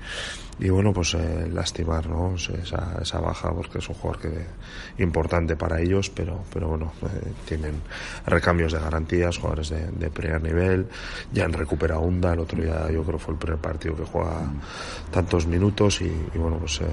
[0.60, 2.36] y bueno, pues eh, lastimar, ¿no?
[2.36, 7.32] Esa, esa baja porque es un jugador que importante para ellos, pero, pero bueno, eh,
[7.46, 7.82] tienen
[8.26, 10.88] recambios de garantías, jugadores de, primer nivel,
[11.32, 14.52] ya han recuperado Hunda, el otro día yo creo fue el primer partido que juega
[15.12, 16.86] tantos minutos y, y bueno, pues eh,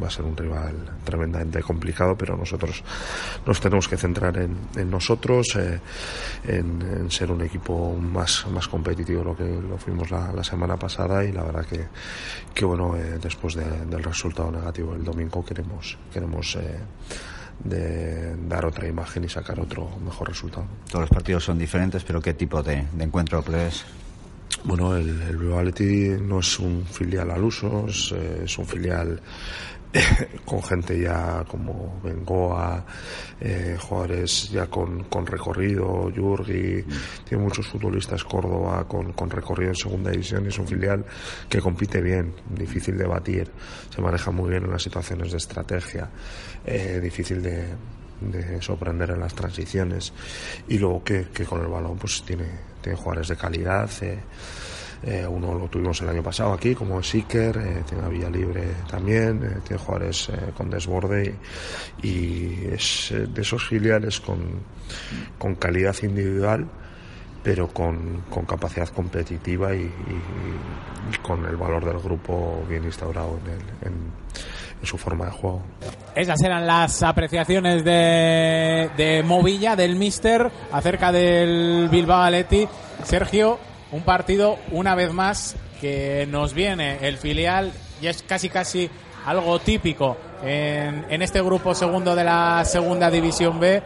[0.00, 0.74] va a ser un rival
[1.04, 2.82] tremendamente complicado, pero nosotros
[3.46, 5.80] nos tenemos que centrar en, en nosotros, eh,
[6.44, 10.76] en, en ser un equipo más, más competitivo lo que lo fuimos la, la semana
[10.76, 11.86] pasada y la verdad que,
[12.54, 16.78] que bueno, eh, después de- del resultado negativo del domingo queremos, queremos eh,
[17.64, 20.66] de dar otra imagen y sacar otro mejor resultado.
[20.88, 23.84] Todos los partidos son diferentes, pero ¿qué tipo de, de encuentro prevés?
[24.64, 29.20] Bueno, el, el Athletic no es un filial al uso, es, eh, es un filial
[30.44, 32.84] con gente ya como Bengoa,
[33.40, 36.84] eh, jugadores ya con, con recorrido, Yurgi,
[37.28, 41.04] tiene muchos futbolistas Córdoba con, con recorrido en segunda división y es un filial
[41.48, 43.50] que compite bien, difícil de batir,
[43.90, 46.08] se maneja muy bien en las situaciones de estrategia,
[46.64, 47.66] eh, difícil de,
[48.30, 50.12] de sorprender en las transiciones.
[50.68, 52.46] Y luego que, que con el balón pues tiene,
[52.80, 54.20] tiene jugadores de calidad eh,
[55.04, 58.30] eh, uno lo tuvimos el año pasado aquí como es Iker eh, tiene a Villa
[58.30, 61.34] Libre también eh, tiene jugadores eh, con desborde
[62.02, 64.38] y, es de esos filiales con,
[65.38, 66.68] con calidad individual
[67.42, 69.90] pero con, con capacidad competitiva y,
[71.22, 73.38] con el valor del grupo bien instaurado
[73.82, 74.22] en, en-
[74.84, 75.62] su forma de juego.
[76.16, 82.68] Esas eran las apreciaciones de, de Movilla, del Mister, acerca del Bilbao Athletic.
[83.04, 83.60] Sergio,
[83.92, 88.90] un partido, una vez más, que nos viene el filial y es casi casi
[89.26, 93.82] algo típico en, este grupo segundo de la segunda división B,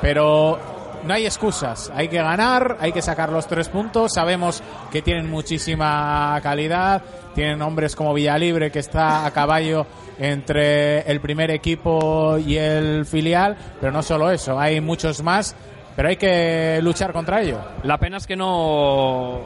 [0.00, 0.58] pero
[1.04, 5.30] no hay excusas, hay que ganar, hay que sacar los tres puntos, sabemos que tienen
[5.30, 7.02] muchísima calidad,
[7.34, 9.86] tienen hombres como Villalibre que está a caballo
[10.18, 15.54] entre el primer equipo y el filial, pero no solo eso, hay muchos más,
[15.98, 17.58] pero hay que luchar contra ello.
[17.82, 19.42] La pena es que no,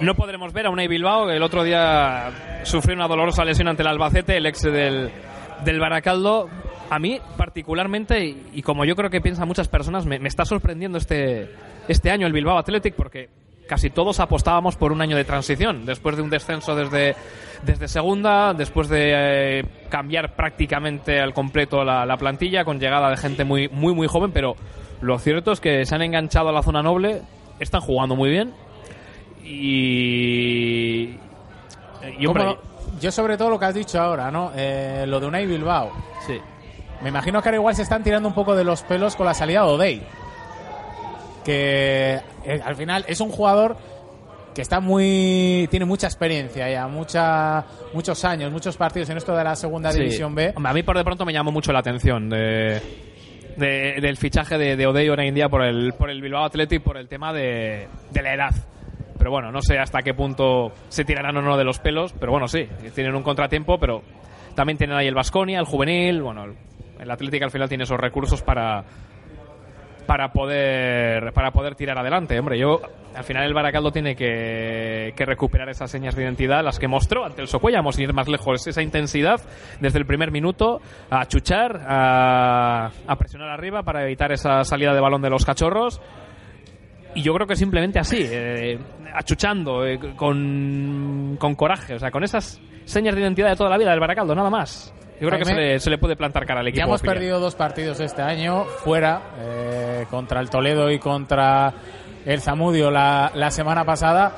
[0.00, 3.82] no podremos ver a Unai Bilbao, que el otro día sufrió una dolorosa lesión ante
[3.82, 5.10] el Albacete, el ex del,
[5.64, 6.48] del Baracaldo.
[6.90, 10.96] A mí, particularmente, y, como yo creo que piensan muchas personas, me, me está sorprendiendo
[10.96, 11.50] este,
[11.88, 13.28] este año el Bilbao Athletic, porque
[13.70, 17.14] casi todos apostábamos por un año de transición, después de un descenso desde,
[17.62, 23.16] desde segunda, después de eh, cambiar prácticamente al completo la, la plantilla, con llegada de
[23.16, 24.56] gente muy, muy, muy joven, pero
[25.00, 27.22] lo cierto es que se han enganchado a la zona noble,
[27.60, 28.52] están jugando muy bien
[29.44, 31.14] y...
[32.18, 32.56] y hombre,
[33.00, 34.50] yo sobre todo lo que has dicho ahora, ¿no?
[34.56, 35.92] Eh, lo de Unai Bilbao.
[36.26, 36.40] Sí.
[37.02, 39.34] Me imagino que ahora igual se están tirando un poco de los pelos con la
[39.34, 40.02] salida de Odey.
[41.44, 43.76] Que eh, al final es un jugador
[44.54, 47.64] que está muy tiene mucha experiencia ya, mucha
[47.94, 50.00] muchos años, muchos partidos en esto de la segunda Sí.
[50.00, 50.52] división B.
[50.56, 52.80] Hombre, a mí por de pronto me llamó mucho la atención de,
[53.56, 56.82] de- del fichaje de, de Odey hoy en día por el, por el Bilbao Athletic
[56.82, 58.50] por el tema de, de la edad.
[59.16, 62.32] Pero bueno, no sé hasta qué punto se tirarán o no de los pelos, pero
[62.32, 64.02] bueno, sí, tienen un contratiempo, pero
[64.54, 66.54] también tienen ahí el Vasconia, el juvenil, bueno, el,
[66.98, 68.82] el Athletic al final tiene esos recursos para
[70.10, 72.36] para poder para poder tirar adelante.
[72.36, 72.80] Hombre, yo
[73.14, 77.42] al final el Baracaldo tiene que, recuperar esas señas de identidad, las que mostró ante
[77.42, 79.40] el Socuellamos, sin ir más lejos, esa intensidad
[79.78, 80.80] desde el primer minuto,
[81.10, 86.00] a chuchar, a, a presionar arriba para evitar esa salida de balón de los cachorros.
[87.14, 88.80] Y yo creo que simplemente así, eh,
[89.14, 93.78] achuchando, eh, con, con coraje, o sea, con esas señas de identidad de toda la
[93.78, 94.92] vida del Baracaldo, nada más.
[95.20, 96.78] Yo creo que se Jaime, le, se le puede plantar cara al equipo.
[96.78, 101.74] Ya hemos perdido dos partidos este año fuera, eh, contra el Toledo y contra
[102.24, 104.32] el Zamudio la, la semana pasada.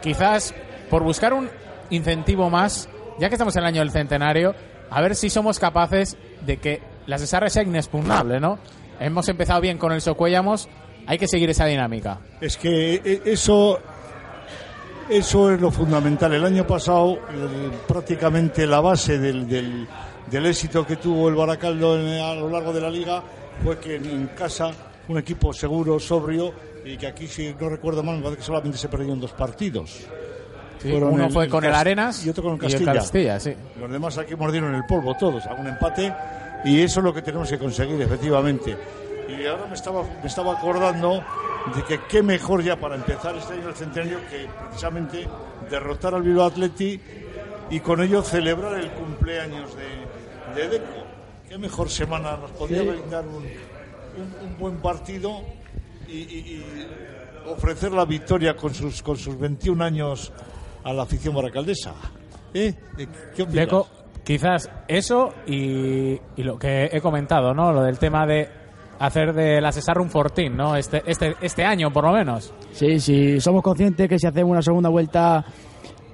[0.00, 0.54] Quizás
[0.88, 1.50] por buscar un
[1.90, 4.54] incentivo más, ya que estamos en el año del centenario,
[4.90, 8.58] a ver si somos capaces de que la Cesarre sea inexpugnable, ¿no?
[9.00, 10.68] Hemos empezado bien con el Socuellamos,
[11.06, 12.20] hay que seguir esa dinámica.
[12.40, 13.80] Es que eh, eso,
[15.08, 16.32] eso es lo fundamental.
[16.32, 19.88] El año pasado, eh, prácticamente la base del, del,
[20.32, 23.22] del éxito que tuvo el Baracaldo en- a lo largo de la liga
[23.62, 24.70] fue que en, casa
[25.08, 26.52] un equipo seguro, sobrio,
[26.84, 30.06] y que aquí, si no recuerdo mal, me parece que solamente se perdieron dos partidos.
[30.80, 33.38] Sí, uno fue con el Arenas y otro con el Castilla.
[33.38, 33.54] Sí.
[33.78, 36.12] Los demás aquí mordieron el polvo todos, algún empate
[36.64, 38.76] y eso es lo que tenemos que conseguir efectivamente.
[39.28, 41.22] Y ahora me estaba, me estaba acordando
[41.76, 45.28] de que qué mejor ya para empezar este año el centenario que precisamente
[45.70, 47.00] derrotar al Bilbao Athletic
[47.70, 49.84] y con ello celebrar el cumpleaños de,
[50.54, 50.84] de Deco.
[51.48, 52.88] Qué mejor semana nos podría Sí.
[52.88, 55.40] brindar un, un- un buen partido
[56.08, 56.86] y, y- y
[57.48, 60.32] ofrecer la victoria con sus, con sus 21 años
[60.84, 61.94] a la afición baracaldesa.
[62.54, 62.74] ¿Eh?
[63.34, 63.52] ¿Qué opinas?
[63.66, 63.86] Deco,
[64.24, 67.72] quizás eso y, y lo que he comentado, ¿no?
[67.72, 68.48] Lo del tema de
[68.98, 70.76] hacer de la Cesar un fortín, ¿no?
[70.76, 72.52] Este, este, este año, por lo menos.
[72.72, 75.44] Sí, sí, somos conscientes que si hacemos una segunda vuelta,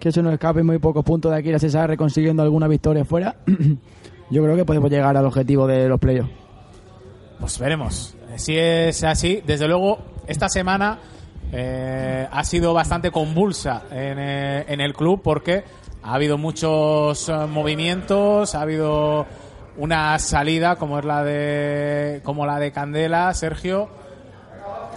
[0.00, 3.36] que se nos escape muy pocos puntos de aquí la Cesar consiguiendo alguna victoria fuera.
[4.30, 6.30] yo creo que podemos llegar al objetivo de los playoffs.
[7.40, 8.14] Pues veremos.
[8.36, 10.98] Si es así, desde luego, esta semana
[11.52, 15.64] eh, ha sido bastante convulsa en, eh, en el club porque
[16.02, 19.26] ha habido muchos eh, movimientos, ha habido
[19.76, 23.88] una salida como es la de como la de Candela, Sergio.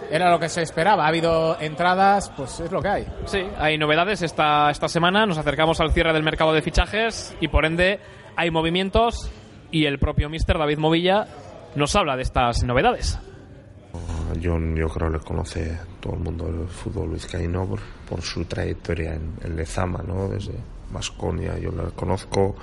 [0.10, 1.06] Era lo que se esperaba.
[1.06, 3.08] Ha habido entradas, pues es lo que hay.
[3.26, 5.26] Sí, hay novedades esta, esta semana.
[5.26, 8.00] Nos acercamos al cierre del mercado de fichajes y por ende
[8.42, 9.30] hay movimientos
[9.70, 11.28] y el propio mister David Movilla
[11.76, 13.20] nos habla de estas novedades.
[14.44, 17.80] John yo creo que le conoce todo el mundo del fútbol vizcaíno por,
[18.10, 20.28] por su trayectoria en, en Lezama, ¿no?
[20.28, 20.54] Desde
[20.92, 22.56] Vasconia yo le conozco,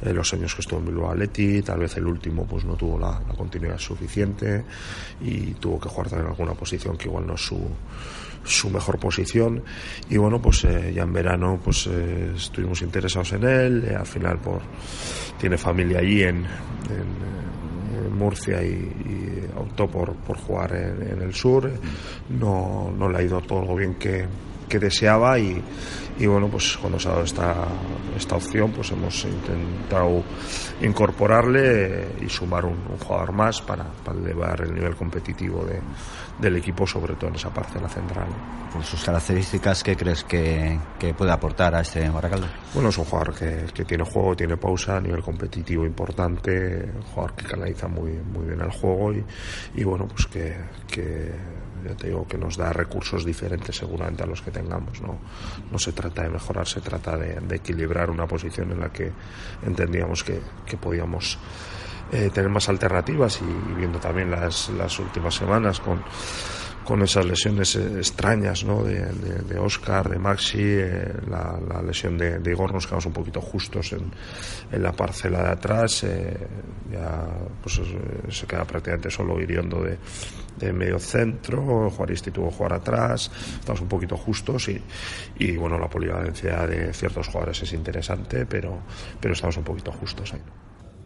[0.00, 2.98] eh, los años que estuvo en Bilbao Athletic, tal vez el último pues no tuvo
[2.98, 4.64] la, la continuidad suficiente
[5.20, 7.60] y tuvo que jugar en alguna posición que igual no es su
[8.44, 9.62] su mejor posición.
[10.08, 13.84] Y bueno pues eh, ya en verano pues eh, estuvimos interesados en él.
[13.88, 14.60] Eh, al final por
[15.38, 17.30] tiene familia allí en, en,
[18.16, 21.70] Murcia y, optó por, por jugar en, en, el sur.
[22.28, 24.26] No, no le ha ido todo lo bien que,
[24.70, 25.62] que deseaba y,
[26.18, 27.54] y, bueno pues cuando se ha dado esta,
[28.16, 30.22] esta opción pues hemos intentado
[30.80, 35.80] incorporarle y sumar un, un jugador más para, para elevar el nivel competitivo de,
[36.40, 38.28] del equipo, sobre todo en esa parcela central.
[38.72, 42.46] Por sus características, ¿qué crees que, que puede aportar a este Baracaldo?
[42.72, 47.02] Bueno, es un jugador que, que, tiene juego, tiene pausa, a nivel competitivo importante, un
[47.02, 49.24] jugador que canaliza muy, muy bien el juego y,
[49.74, 50.56] y bueno, pues que,
[50.86, 51.32] que
[51.84, 55.00] ya te digo que nos da recursos diferentes seguramente a los que tengamos.
[55.00, 55.18] No,
[55.70, 59.12] no se trata de mejorar, se trata de, de equilibrar una posición en la que
[59.62, 61.38] entendíamos que, que podíamos
[62.12, 66.02] eh, tener más alternativas y, y, viendo también las, las últimas semanas con,
[66.84, 68.82] con esas lesiones eh, extrañas ¿no?
[68.82, 73.92] de, Oscar, de Maxi, eh, la, lesión de, de, Igor, nos quedamos un poquito justos
[73.92, 74.10] en,
[74.82, 76.36] la parcela de atrás, eh,
[76.90, 77.26] ya
[77.62, 77.80] pues,
[78.28, 83.88] se queda prácticamente solo Iriondo de, medio centro, Juaristi tuvo que jugar atrás, estamos un
[83.88, 88.80] poquito justos y, bueno, la polivalencia de ciertos jugadores es interesante, pero,
[89.18, 90.42] pero estamos un poquito justos ahí.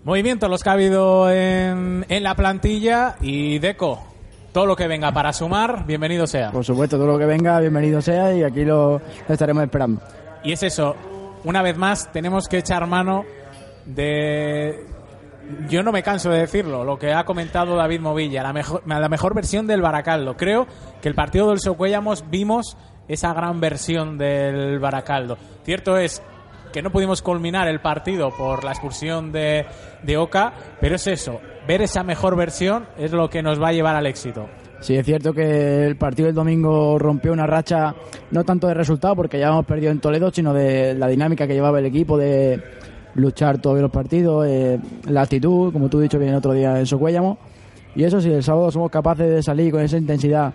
[0.03, 4.14] Movimientos los que ha habido en la plantilla y Deco,
[4.55, 6.53] todo lo que venga para sumar, bienvenido sea.
[6.53, 10.01] Por supuesto, todo lo que venga, bienvenido sea y aquí lo, estaremos esperando.
[10.45, 10.95] Y es eso,
[11.43, 13.25] una vez más tenemos que echar mano
[13.85, 14.87] de
[15.69, 19.09] yo no me canso de decirlo, lo que ha comentado David Movilla, la mejor, la
[19.09, 20.37] mejor versión del Baracaldo.
[20.37, 20.69] Creo
[21.03, 22.77] que el partido del Socuellamos vimos
[23.09, 25.37] esa gran versión del Baracaldo.
[25.65, 26.23] Cierto es
[26.75, 29.65] que no pudimos culminar el partido por la expulsión de,
[30.03, 33.73] de Oca, pero es eso, ver esa mejor versión es lo que nos va a
[33.73, 34.49] llevar al éxito.
[34.81, 37.95] Sí, es cierto que el partido del domingo rompió una racha,
[38.33, 41.55] no tanto de resultado, porque ya hemos perdido en Toledo, sino de la dinámica que
[41.55, 42.61] llevaba el equipo de
[43.15, 46.77] luchar todos los partidos, eh, la actitud, como tú has dicho bien el otro día
[46.77, 47.39] en Socuéllamo.
[47.95, 50.53] Y eso, si el sábado somos capaces de salir con esa intensidad,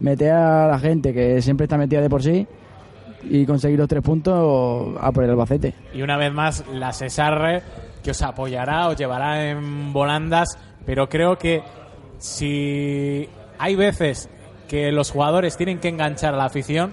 [0.00, 2.44] meter a la gente que siempre está metida de por sí
[3.22, 5.74] y conseguir los tres puntos a por el Albacete.
[5.94, 7.62] Y una vez más, la Cesarre
[8.02, 11.62] que os apoyará, os llevará en volandas, pero creo que
[12.18, 14.28] si hay veces
[14.68, 16.92] que los jugadores tienen que enganchar a la afición,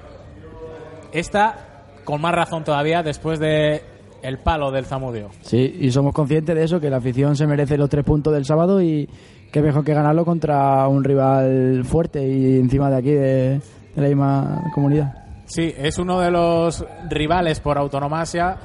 [1.11, 3.81] esta con más razón todavía después de
[4.21, 5.29] el palo del Zamudio.
[5.41, 8.45] Sí, y somos conscientes de eso, que la afición se merece los tres puntos del
[8.45, 9.07] sábado y
[9.51, 13.61] qué mejor que ganarlo contra un rival fuerte y encima de aquí de,
[13.95, 15.26] de la misma comunidad.
[15.47, 18.57] Sí, es uno de los rivales por autonomasia.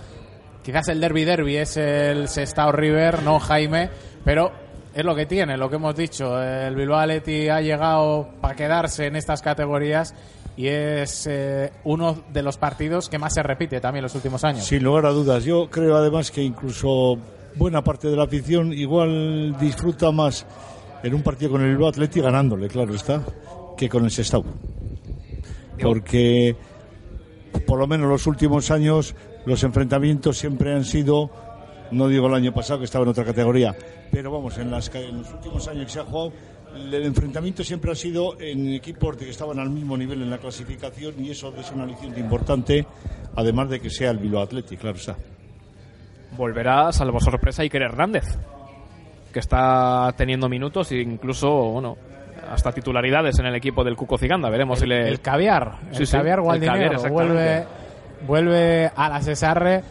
[0.62, 3.88] Quizás el derby derby es el Sestao River, no Jaime,
[4.24, 4.50] pero
[4.92, 6.40] es lo que tiene, lo que hemos dicho.
[6.42, 10.14] El Bilbao Athletic ha llegado para quedarse en estas categorías
[10.56, 14.64] y es eh, uno de los partidos que más se repite también los últimos años.
[14.64, 15.44] Sin lugar a dudas.
[15.44, 17.16] Yo creo además que incluso
[17.54, 20.44] buena parte de la afición igual disfruta más
[21.02, 23.22] en un partido con el Bilbao Athletic ganándole, claro está,
[23.76, 24.44] que con el Sestao.
[25.80, 26.54] Porque
[27.66, 31.30] por lo menos los últimos años los enfrentamientos siempre han sido
[31.92, 33.76] no digo el año pasado que estaba en otra categoría,
[34.10, 36.32] pero vamos, en, las, en los últimos años que se ha jugado,
[36.74, 40.38] el enfrentamiento siempre ha sido en equipos de que estaban al mismo nivel en la
[40.38, 42.86] clasificación y eso es una aliciente importante,
[43.36, 45.16] además de que sea el Bilbao Athletic, claro está.
[46.36, 48.24] Volverá, salvo sorpresa, Iker Hernández,
[49.32, 51.98] que está teniendo minutos e incluso, bueno,
[52.50, 54.50] hasta titularidades en el equipo del Cuco Ciganda.
[54.50, 55.08] Veremos el, si le.
[55.08, 55.76] El caviar.
[55.92, 57.02] Sí, el sí, caviar Gualdinero.
[57.10, 57.66] vuelve,
[58.26, 59.82] vuelve a la Cesarre.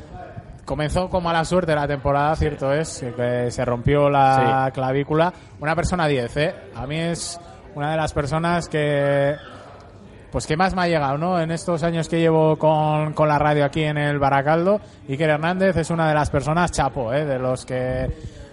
[0.66, 4.72] Comenzó con mala suerte la temporada, cierto es, que se rompió la sí.
[4.74, 5.34] clavícula.
[5.60, 6.56] Una persona 10, ¿eh?
[6.76, 7.40] A mí es
[7.76, 9.36] una de las personas que.
[10.32, 11.42] Pues que más me ha llegado, ¿no?
[11.42, 14.80] En estos años que llevo con, con la radio aquí en el Baracaldo.
[15.10, 17.26] Iker Hernández es una de las personas chapo, ¿eh?
[17.26, 18.08] De los que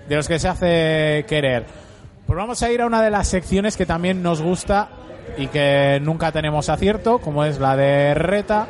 [0.09, 1.88] de los que se hace querer.
[2.29, 4.91] Pues vamos a ir a una de las secciones que también nos gusta
[5.39, 8.69] y que nunca tenemos acierto, como es la de reta.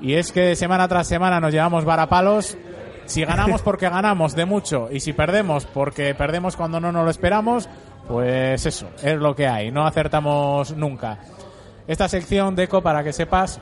[0.00, 2.58] Y es que semana tras semana nos llevamos varapalos.
[3.06, 7.10] Si ganamos porque ganamos de mucho y si perdemos porque perdemos cuando no nos lo
[7.12, 7.68] esperamos,
[8.08, 9.70] pues eso, es lo que hay.
[9.70, 11.20] No acertamos nunca.
[11.86, 13.60] Esta sección, Deco, para que sepas,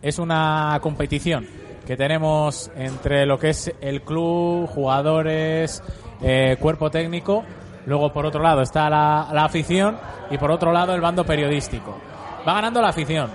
[0.00, 1.46] es una competición
[1.86, 5.82] que tenemos entre lo que es el club, jugadores,
[6.22, 7.44] eh, cuerpo técnico.
[7.86, 9.96] Luego, por otro lado, está la, la afición
[10.30, 11.96] y por otro lado, el bando periodístico.
[12.46, 13.30] Va ganando la afición.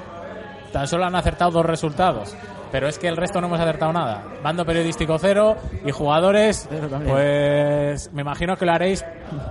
[0.71, 2.35] Tan solo han acertado dos resultados.
[2.71, 4.23] Pero es que el resto no hemos acertado nada.
[4.41, 6.69] Bando periodístico cero y jugadores,
[7.05, 9.03] pues me imagino que lo haréis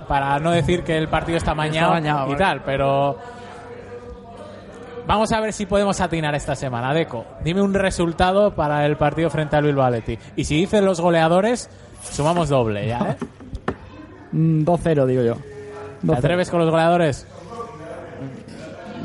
[0.07, 2.37] para no decir que el partido está mañado, mañado, y vale.
[2.37, 3.17] tal, pero
[5.05, 6.95] vamos a ver si podemos atinar esta semana.
[6.95, 10.19] Deco, dime un resultado para el partido frente al Bilbao Athletic.
[10.35, 11.69] Y si dices los goleadores,
[12.01, 13.11] sumamos doble, ¿ya?
[13.11, 13.40] ¿eh?
[14.31, 15.35] Mm, 2-0, digo yo.
[16.01, 16.17] ¿Te 2-0.
[16.17, 17.27] atreves con los goleadores?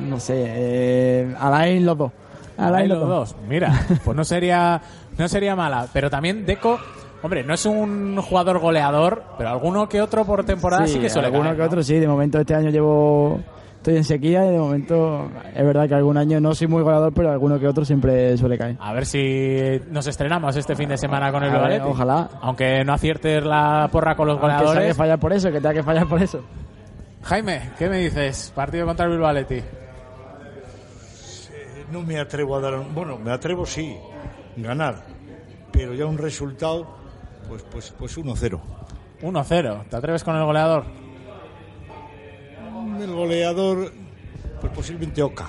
[0.08, 2.12] No sé, eh, Alain los dos.
[2.58, 3.36] Alain los dos.
[3.48, 3.72] Mira,
[4.04, 4.80] pues no sería,
[5.18, 5.88] no sería mala.
[5.92, 6.78] Pero también Deco,
[7.22, 11.26] hombre, no es un jugador goleador, pero alguno que otro por temporada sí, que suele
[11.26, 11.66] alguno caer, que ¿no?
[11.66, 11.98] otro sí.
[11.98, 13.40] De momento este año llevo...
[13.87, 17.12] Estoy en sequía y de momento es verdad que algún año no soy muy goleador,
[17.14, 18.76] pero alguno que otro siempre suele caer.
[18.80, 21.87] A ver si nos estrenamos este fin de semana con el Athletic.
[21.87, 22.28] ojalá.
[22.41, 24.97] Aunque no aciertes la porra con los Aunque sea que goleadores.
[24.97, 26.41] fallar por eso, que tenga que fallar por eso.
[27.22, 28.51] Jaime, ¿qué me dices?
[28.57, 29.64] Partido contra el Bilbao Athletic.
[31.93, 33.97] No me atrevo a dar, un- bueno, me atrevo sí,
[34.57, 35.05] ganar,
[35.70, 36.89] pero ya un resultado,
[37.49, 38.61] pues, pues, pues 1-0.
[39.22, 39.84] 1-0.
[39.89, 41.05] ¿Te atreves con el goleador?
[43.01, 43.92] El goleador,
[44.61, 45.49] pues posiblemente Oca.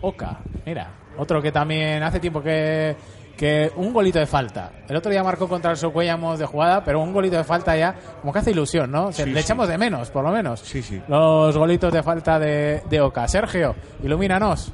[0.00, 2.96] Oca, mira, otro que también hace tiempo que,
[3.36, 4.70] que un golito de falta.
[4.88, 7.94] El otro día marcó contra el Socuellamos de jugada, pero un golito de falta ya
[8.20, 9.06] como que hace ilusión, ¿no?
[9.06, 9.44] O sea, Sí, le sí.
[9.46, 10.60] echamos de menos, por lo menos.
[10.60, 11.00] Sí, sí.
[11.08, 13.26] Los golitos de falta de, de Oca.
[13.28, 14.72] Sergio, ilumínanos.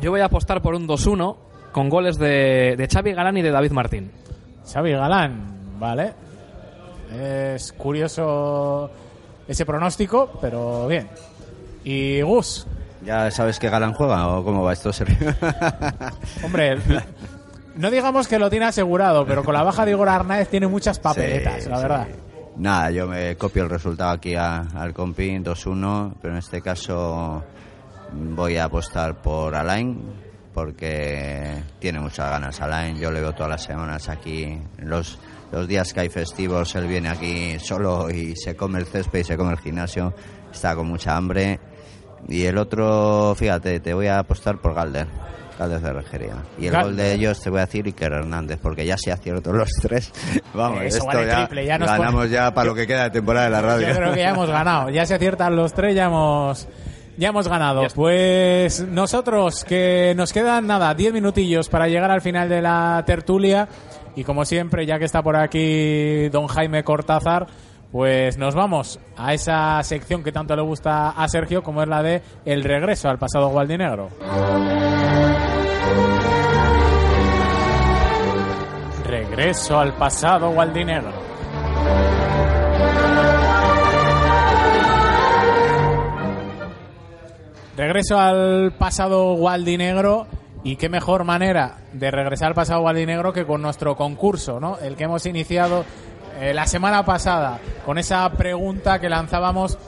[0.00, 1.36] Yo voy a apostar por un 2-1
[1.72, 4.10] con goles de, de Xavi Galán y de David Martín.
[4.70, 6.12] Xavi Galán, vale.
[7.12, 8.90] Es curioso
[9.48, 11.08] ese pronóstico, pero bien.
[11.84, 12.66] Y Gus,
[13.04, 14.90] ¿Ya sabes que Galán juega o cómo va esto,
[16.44, 16.78] hombre,
[17.76, 20.98] no digamos que lo tiene asegurado, pero con la baja de Igor Arnaez tiene muchas
[21.00, 21.82] papeletas, Sí, la sí.
[21.82, 22.06] verdad.
[22.56, 27.42] Nada, yo me copio el resultado aquí a- al compi 2-1, pero en este caso
[28.12, 30.00] voy a apostar por Alain
[30.54, 32.98] porque tiene muchas ganas Alain.
[32.98, 34.60] Yo le veo todas las semanas aquí.
[34.78, 35.18] Los,
[35.52, 39.24] los días que hay festivos, él viene aquí solo y se come el césped y
[39.24, 40.12] se come el gimnasio.
[40.52, 41.60] Está con mucha hambre.
[42.28, 45.06] Y el otro, fíjate, te voy a apostar por Galder.
[45.58, 46.36] Galder de Regería.
[46.58, 46.86] Y el Galder.
[46.88, 50.10] gol de ellos te voy a decir Iker Hernández, porque ya se acierto los tres.
[50.54, 53.04] Vamos, Eso esto vale ya, triple, ya nos ganamos pone- ya para lo que queda
[53.04, 53.88] de temporada de la radio.
[53.88, 54.90] Yo creo que ya hemos ganado.
[54.90, 56.68] Ya se aciertan los tres, ya hemos,
[57.18, 57.82] ya hemos ganado.
[57.94, 63.68] Pues nosotros, que nos quedan nada, 10 minutillos para llegar al final de la tertulia.
[64.14, 67.46] Y como siempre, ya que está por aquí don Jaime Cortázar,
[67.90, 72.02] pues nos vamos a esa sección que tanto le gusta a Sergio, como es la
[72.02, 74.08] de el regreso al pasado gualdinegro.
[79.04, 81.12] Regreso al pasado gualdinegro.
[87.76, 90.26] Regreso al pasado gualdinegro
[90.64, 94.78] y qué mejor manera de regresar al pasado gualdinegro que con nuestro concurso, ¿no?
[94.78, 95.84] El que hemos iniciado
[96.40, 99.78] eh, la semana pasada con esa pregunta que lanzábamos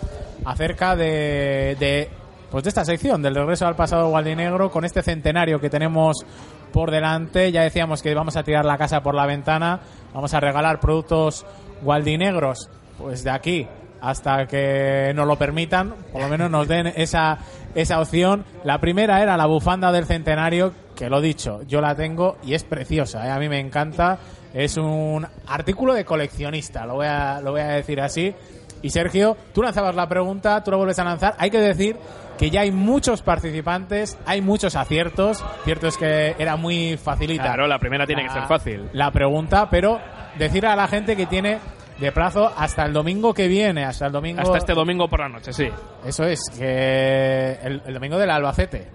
[0.44, 2.10] acerca de, de
[2.50, 6.24] pues de esta sección del regreso al pasado gualdinegro con este centenario que tenemos
[6.72, 7.50] por delante.
[7.52, 9.80] Ya decíamos que vamos a tirar la casa por la ventana,
[10.12, 11.46] vamos a regalar productos
[11.82, 12.68] gualdinegros
[12.98, 13.68] pues de aquí
[14.04, 17.38] hasta que nos lo permitan, por lo menos nos den esa,
[17.74, 18.44] esa opción.
[18.62, 22.64] La primera era la bufanda del centenario, que lo dicho, yo la tengo y es
[22.64, 23.30] preciosa, ¿eh?
[23.30, 24.18] a mí me encanta.
[24.52, 28.34] Es un artículo de coleccionista, lo voy a, lo voy a decir así.
[28.82, 31.34] Y Sergio, tú lanzabas la pregunta, tú la vuelves a lanzar.
[31.38, 31.96] Hay que decir
[32.36, 35.42] que ya hay muchos participantes, hay muchos aciertos.
[35.64, 37.44] Cierto es que era muy facilita.
[37.44, 38.90] Claro, la primera tiene que ser fácil.
[38.92, 39.98] La pregunta, pero
[40.38, 41.58] decir a la gente que tiene
[41.98, 44.40] de plazo hasta el domingo que viene, hasta el domingo.
[44.40, 45.68] Hasta este domingo por la noche, sí.
[46.04, 48.88] Eso es, que el, el domingo del Albacete.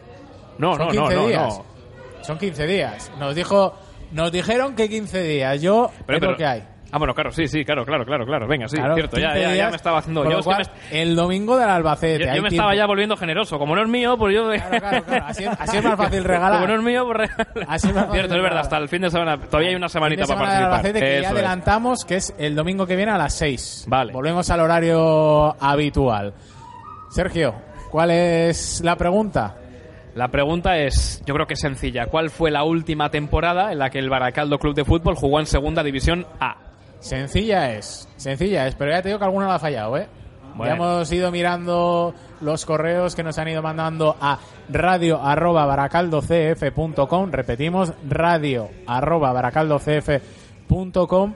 [0.58, 1.58] No, Son no, 15 no, no, días.
[1.58, 2.24] no.
[2.24, 3.12] Son 15 días.
[3.18, 3.74] Nos dijo,
[4.12, 5.62] nos dijeron que 15 días.
[5.62, 6.64] Yo Pero, es pero lo que hay.
[6.92, 8.48] Ah, bueno, claro, sí, sí, claro, claro, claro, claro.
[8.48, 10.24] Venga, sí, Claro, cierto, ya, 15 ya, ya me estaba haciendo.
[10.24, 12.20] Yo, lo es que cual, me, el domingo del Albacete.
[12.20, 12.48] yo- me tiempo.
[12.50, 13.60] estaba ya volviendo generoso.
[13.60, 14.50] Como no es mío, pues yo.
[14.50, 15.26] Claro, claro, claro.
[15.28, 16.54] Así, así es más fácil regalar.
[16.62, 17.48] Como no es mío, pues regalar.
[17.68, 19.38] Así es más fácil Cierto, es verdad, hasta el fin de semana.
[19.40, 20.80] Todavía hay una semanita para semana del participar.
[20.80, 21.34] Albacete que ya es.
[21.34, 23.86] adelantamos, que es el domingo que viene a las 6.
[23.88, 24.12] Vale.
[24.12, 26.34] Volvemos al horario habitual.
[27.10, 27.54] Sergio,
[27.92, 29.56] ¿cuál es la pregunta?
[30.16, 32.08] La pregunta es, yo creo que es sencilla.
[32.08, 35.46] ¿Cuál fue la última temporada en la que el Baracaldo Club de Fútbol jugó en
[35.46, 36.58] Segunda División A?
[37.00, 40.08] Sencilla es, sencilla es, pero ya te digo que alguna la ha fallado, ¿eh?
[40.56, 40.66] Bueno.
[40.66, 47.32] Ya hemos ido mirando los correos que nos han ido mandando a radio arroba baracaldocf.com,
[47.32, 51.34] repetimos, radio arroba baracaldocf.com.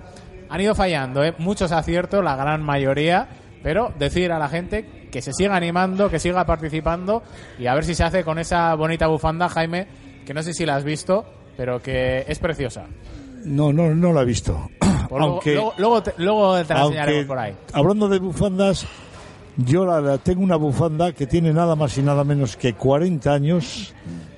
[0.49, 1.33] Han ido fallando, ¿eh?
[1.37, 3.27] Muchos aciertos, la gran mayoría,
[3.63, 7.23] pero decir a la gente que se siga animando, que siga participando
[7.57, 9.87] y a ver si se hace con esa bonita bufanda, Jaime,
[10.25, 12.85] que no sé si la has visto, pero que es preciosa.
[13.45, 14.69] No, no, no la he visto.
[15.09, 17.53] Pues luego- Aunque, luego, luego te, luego te la aunque, enseñaremos por ahí.
[17.73, 18.87] hablando de bufandas,
[19.57, 23.31] yo la, la- tengo una bufanda que tiene nada más y nada menos que 40
[23.31, 23.93] años,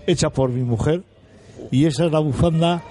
[0.05, 1.03] hecha por mi mujer,
[1.71, 2.81] y esa es la bufanda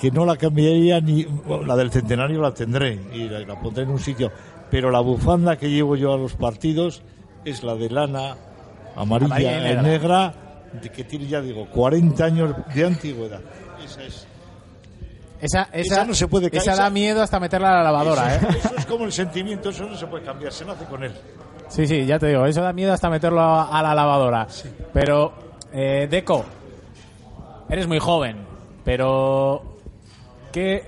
[0.00, 1.26] que no la cambiaría ni
[1.66, 4.30] la del centenario la tendré y la, la pondré en un sitio,
[4.70, 7.02] pero la bufanda que llevo yo a los partidos
[7.44, 8.36] es la de lana
[8.96, 10.34] amarilla Amarilla y negra.
[10.94, 13.40] que tiene ya digo 40 años de antigüedad.
[15.44, 15.90] Esa es.
[15.90, 18.56] Esa, no se puede esa da miedo hasta meterla a la lavadora, eso, ¿eh?
[18.58, 21.12] eso es como el sentimiento, eso no se puede cambiar, se nace con él.
[21.68, 24.46] Sí, sí, ya te digo, eso da miedo hasta meterlo a, a la lavadora.
[24.94, 25.34] Pero,
[25.70, 26.46] eh, Deco,
[27.68, 28.38] eres muy joven,
[28.86, 29.76] pero
[30.50, 30.86] ¿qué,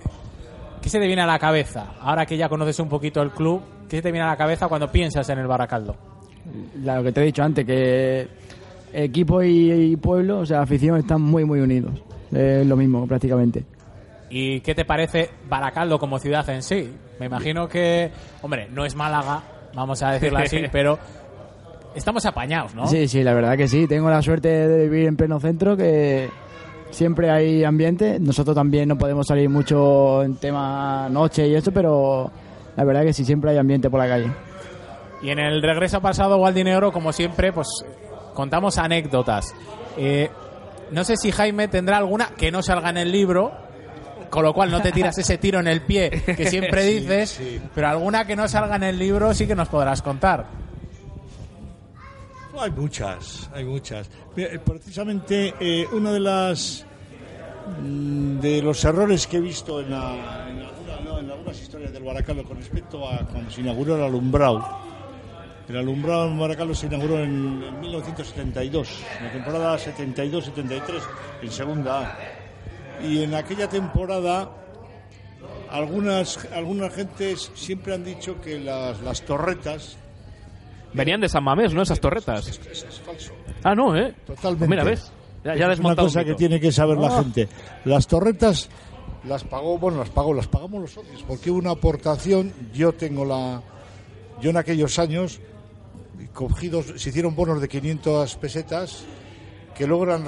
[0.80, 1.94] ¿qué se te viene a la cabeza?
[2.00, 4.68] Ahora que ya conoces un poquito el club, ¿qué se te viene a la cabeza
[4.68, 5.94] cuando piensas en el Baracaldo?
[6.82, 8.26] Lo que te he dicho antes, que
[8.94, 11.92] equipo y, y pueblo, o sea, afición están muy, muy unidos.
[12.32, 13.75] Es lo mismo prácticamente.
[14.28, 16.92] ¿Y qué te parece Baracaldo como ciudad en sí?
[17.20, 18.10] Me imagino que,
[18.42, 19.42] hombre, no es Málaga,
[19.74, 20.98] vamos a decirlo así, pero
[21.94, 22.86] estamos apañados, ¿no?
[22.86, 23.86] Sí, sí, la verdad que sí.
[23.86, 26.28] Tengo la suerte de vivir en pleno centro, que
[26.90, 28.18] siempre hay ambiente.
[28.20, 32.30] Nosotros también no podemos salir mucho en tema noche y eso, pero
[32.76, 34.30] la verdad que sí, siempre hay ambiente por la calle.
[35.22, 37.68] Y en el regreso pasado, Waldinegro, como siempre, pues
[38.34, 39.54] contamos anécdotas.
[39.96, 40.30] Eh,
[40.90, 43.52] no sé si Jaime tendrá alguna que no salga en el libro,
[44.30, 47.30] con lo cual no te tiras ese tiro en el pie que siempre Sí, dices,
[47.30, 47.60] sí.
[47.74, 50.46] pero alguna que no salga en el libro sí que nos podrás contar.
[52.58, 54.08] Hay muchas, hay muchas.
[54.36, 56.86] Eh, Precisamente eh, una de las
[57.82, 61.92] mm, de los errores que he visto en, la- en alguna- no, en algunas historias
[61.92, 64.66] del Baracaldo con respecto a cuando se inauguró el alumbrado.
[65.68, 70.80] El alumbrado en Baracaldo se inauguró en, en 1972, en la temporada 72-73,
[71.42, 72.18] en segunda A.
[73.02, 74.50] Y en aquella temporada
[75.70, 79.96] algunas algunas gentes siempre han dicho que las, las torretas
[80.92, 81.82] Venían de San Mamés, ¿no?
[81.82, 82.48] Esas torretas.
[82.48, 83.32] es, es falso.
[83.62, 84.14] Ah, no, ¿eh?
[84.26, 84.66] Totalmente.
[84.68, 85.12] Mira, ¿ves?
[85.44, 87.22] Ya, ya es una cosa un que tiene que saber la Ah.
[87.22, 87.48] gente.
[87.84, 88.70] Las torretas
[89.24, 93.24] las pagó, bueno, las pagó, las pagamos los socios, porque hubo una aportación, yo tengo
[93.26, 93.60] la,
[94.40, 95.40] yo en aquellos años,
[96.32, 99.02] cogidos, se hicieron bonos de 500 pesetas,
[99.76, 100.24] que luego eran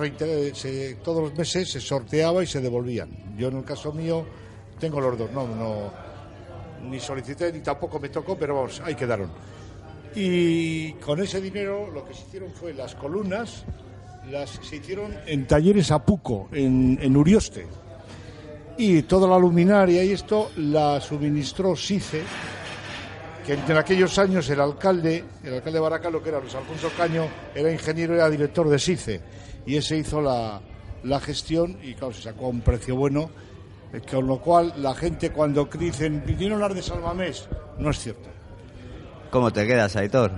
[1.02, 3.10] todos los meses se sorteaba y se devolvían.
[3.36, 4.26] Yo en el caso mío
[4.78, 5.90] tengo los dos, no, no,
[6.88, 9.30] ni solicité ni tampoco me tocó, pero vamos, ahí quedaron.
[10.14, 13.64] Y con ese dinero lo que se hicieron fue las columnas,
[14.30, 17.66] las se hicieron en talleres Apuco, en, en Urioste.
[18.76, 22.22] Y toda la luminaria y esto la suministró SICE,
[23.46, 27.26] que en aquellos años el alcalde, el alcalde de Baracaldo, que era Luis Alfonso Caño,
[27.54, 29.37] era ingeniero, era director de SICE.
[29.68, 30.60] Y ese hizo la,
[31.04, 33.30] la gestión y claro, se sacó a un precio bueno,
[33.92, 37.48] eh, con lo cual la gente cuando dicen, vinieron las de Salmamés,
[37.78, 38.28] no es cierto.
[39.30, 40.32] ¿Cómo te quedas, Aitor?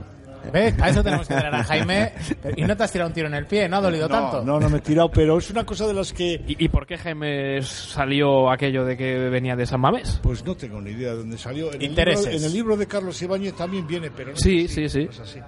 [0.53, 0.75] ¿Ves?
[0.81, 2.13] A eso tenemos que traer a Jaime.
[2.57, 4.43] Y no te has tirado un tiro en el pie, no ha dolido no, tanto.
[4.43, 6.43] No, no me he tirado, pero es una cosa de las que...
[6.47, 10.19] ¿Y, y por qué Jaime salió aquello de que venía de San Mamés?
[10.23, 11.67] Pues no tengo ni idea de dónde salió.
[11.69, 12.35] En el, libro, Intereses.
[12.43, 15.09] en el libro de Carlos Ibáñez también viene, pero no Sí, sé si sí, sí.
[15.11, 15.41] es así.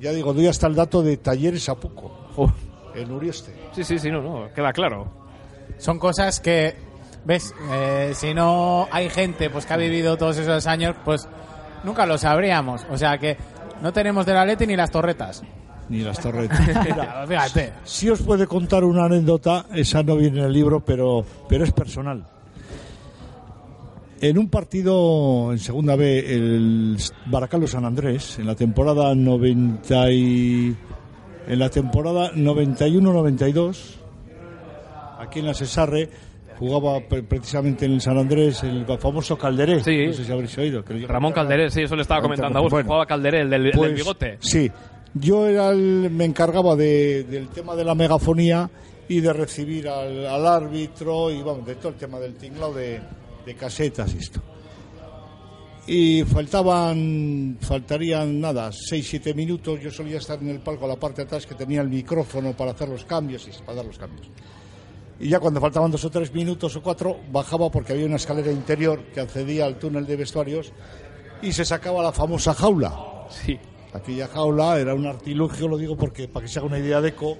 [0.00, 2.52] Ya digo, doy hasta el dato de Talleres Apuco, Uf.
[2.96, 3.52] En Urieste.
[3.72, 5.06] Sí, sí, sí, no, no, queda claro.
[5.78, 6.74] Son cosas que,
[7.24, 11.28] ves, Eh, si no hay gente pues que ha vivido todos esos años, pues
[11.84, 12.86] nunca lo sabríamos.
[12.90, 13.36] O sea que
[13.82, 15.42] no tenemos de la Leti ni las torretas.
[15.88, 16.60] Ni las torretas.
[16.84, 17.72] Mira, Fíjate.
[17.84, 21.72] sí os puede contar una anécdota, esa no viene en el libro, pero, pero es
[21.72, 22.26] personal.
[24.20, 30.74] En un partido en Segunda B, el Baracaldo San Andrés, en la temporada 90 y,
[31.46, 33.94] en la temporada 91-92,
[35.18, 36.08] aquí en la Cesarre,
[36.58, 39.82] jugaba pre- precisamente en el San Andrés el famoso Calderé.
[39.82, 40.06] Sí.
[40.06, 40.84] No sé si habréis oído.
[40.84, 42.70] que Ramón Calderé, sí, eso le estaba comentando a vos.
[42.70, 42.86] Bueno.
[42.86, 44.36] Jugaba Calderé, el del, el Pues, del bigote.
[44.40, 44.70] Sí,
[45.14, 48.68] yo era el- me encargaba de- del tema de la megafonía
[49.08, 53.00] y de recibir al, al árbitro y vamos, de todo el tema del tinglado de,
[53.44, 54.40] de casetas y esto.
[55.88, 59.80] Y faltaban, faltarían nada, 6-7 minutos.
[59.80, 62.52] Yo solía estar en el palco a la parte de atrás que tenía el micrófono
[62.56, 64.28] para hacer los cambios y para dar los cambios.
[65.20, 68.50] Y ya cuando faltaban dos o tres minutos o cuatro, bajaba porque había una escalera
[68.50, 70.72] interior que accedía al túnel de vestuarios
[71.40, 73.26] y se sacaba la famosa jaula.
[73.30, 73.58] Sí.
[73.94, 77.10] Aquella jaula era un artilugio, lo digo porque para que se haga una idea de
[77.10, 77.38] eco,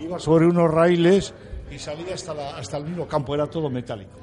[0.00, 1.34] iba sobre unos raíles
[1.70, 4.18] y salía hasta, la- hasta el mismo campo, era todo metálico,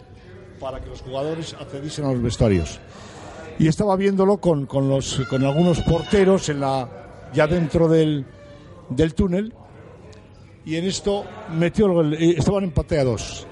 [0.59, 2.79] para que los jugadores accediesen a los vestuarios.
[3.59, 6.87] Y estaba viéndolo con, con, los, con algunos porteros en la,
[7.33, 8.25] ya dentro del,
[8.89, 9.53] del túnel
[10.65, 13.45] y en esto metió el gol, eh, estaban empate a dos.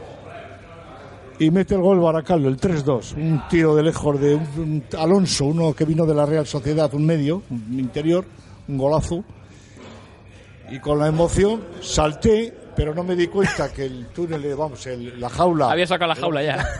[1.39, 3.15] Y mete el gol Baracaldo, el 3-2.
[3.15, 6.91] Un tiro de lejos de un, un Alonso, uno que vino de la Real Sociedad,
[6.95, 8.25] un medio, un interior,
[8.67, 9.23] un golazo.
[10.71, 14.85] Y con la emoción salté, pero no me di cuenta que el túnel, eh, vamos,
[14.87, 15.71] el- la jaula.
[15.71, 16.65] Había sacado la jaula ya.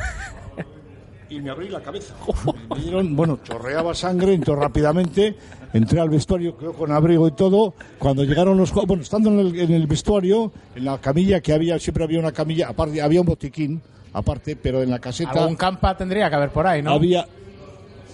[1.30, 2.14] Y me abrí la cabeza.
[2.70, 5.36] Me dieron, bueno, chorreaba sangre, entonces rápidamente
[5.74, 7.74] entré al vestuario, creo con abrigo y todo.
[8.00, 11.80] Cuando llegaron los bueno, estando en el, en el vestuario, en la camilla que había,
[11.80, 13.82] siempre había una camilla, aparte, había un botiquín,
[14.14, 16.92] aparte, pero en la caseta Algún campa tendría que haber por ahí, ¿no?
[16.92, 17.26] había.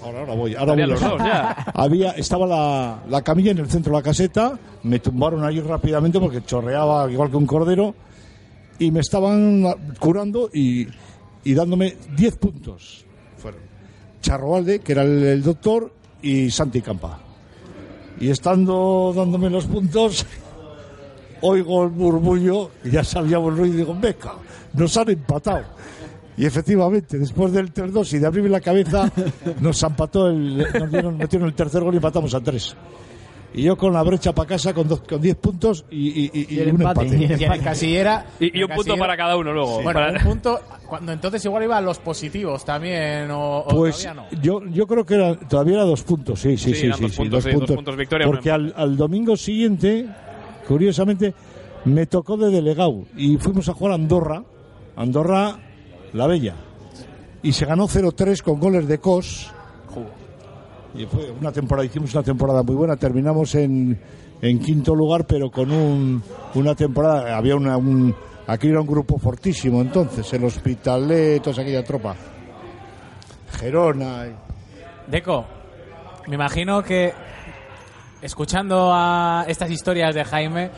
[0.03, 0.93] Ahora, ahora voy, ahora Había voy.
[0.95, 1.51] los dos, ya.
[1.73, 6.19] Había, estaba la, la camilla en el centro de la caseta, me tumbaron ahí rápidamente
[6.19, 7.95] porque chorreaba igual que un cordero
[8.79, 9.63] y me estaban
[9.99, 10.87] curando y,
[11.45, 13.05] y dándome 10 puntos.
[13.37, 13.61] Fueron
[14.23, 15.91] Charroalde, que era el, el doctor,
[16.23, 17.19] y Santi Campa.
[18.19, 20.25] Y estando dándome los puntos,
[21.41, 24.33] oigo el murmullo y ya sabíamos el ruido y digo, beca,
[24.73, 25.65] nos han empatado.
[26.35, 29.11] Y efectivamente, después del 3-2 y de abrirme la cabeza,
[29.61, 32.75] nos empató el, nos dieron, metieron el tercer gol y empatamos a 3.
[33.55, 36.55] Y yo con la brecha para casa con, dos- con 10 puntos y, y- y-
[36.55, 37.05] y un empate.
[37.39, 38.25] Y en casillera.
[38.39, 39.75] Y, y un punto para cada uno luego.
[39.83, 40.59] Bueno, Para- un punto.
[40.87, 44.41] Cuando entonces igual iban los positivos también, o, o Pues todavía no.
[44.41, 47.17] yo, yo creo que era, todavía era dos puntos, sí, sí, Sí, sí, dos sí,
[47.17, 50.07] puntos, sí, dos puntos victoria, Porque un al, al domingo siguiente,
[50.67, 51.33] curiosamente,
[51.85, 54.43] me tocó de delegado y fuimos a jugar a Andorra,
[54.95, 55.57] Andorra
[56.13, 56.53] la Bella,
[57.41, 59.51] y se ganó 0-3 con goles de Cos.
[60.95, 63.99] Y fue una temporada, hicimos una temporada muy buena, terminamos en,
[64.41, 66.21] en quinto lugar, pero con un,
[66.55, 68.13] una temporada, había una, un,
[68.45, 72.15] aquí era un grupo fortísimo entonces, el Hospitalet, toda aquella tropa.
[73.59, 74.27] Gerona.
[74.27, 75.45] y- Deco,
[76.27, 77.13] me imagino que
[78.21, 80.69] escuchando a estas historias de Jaime,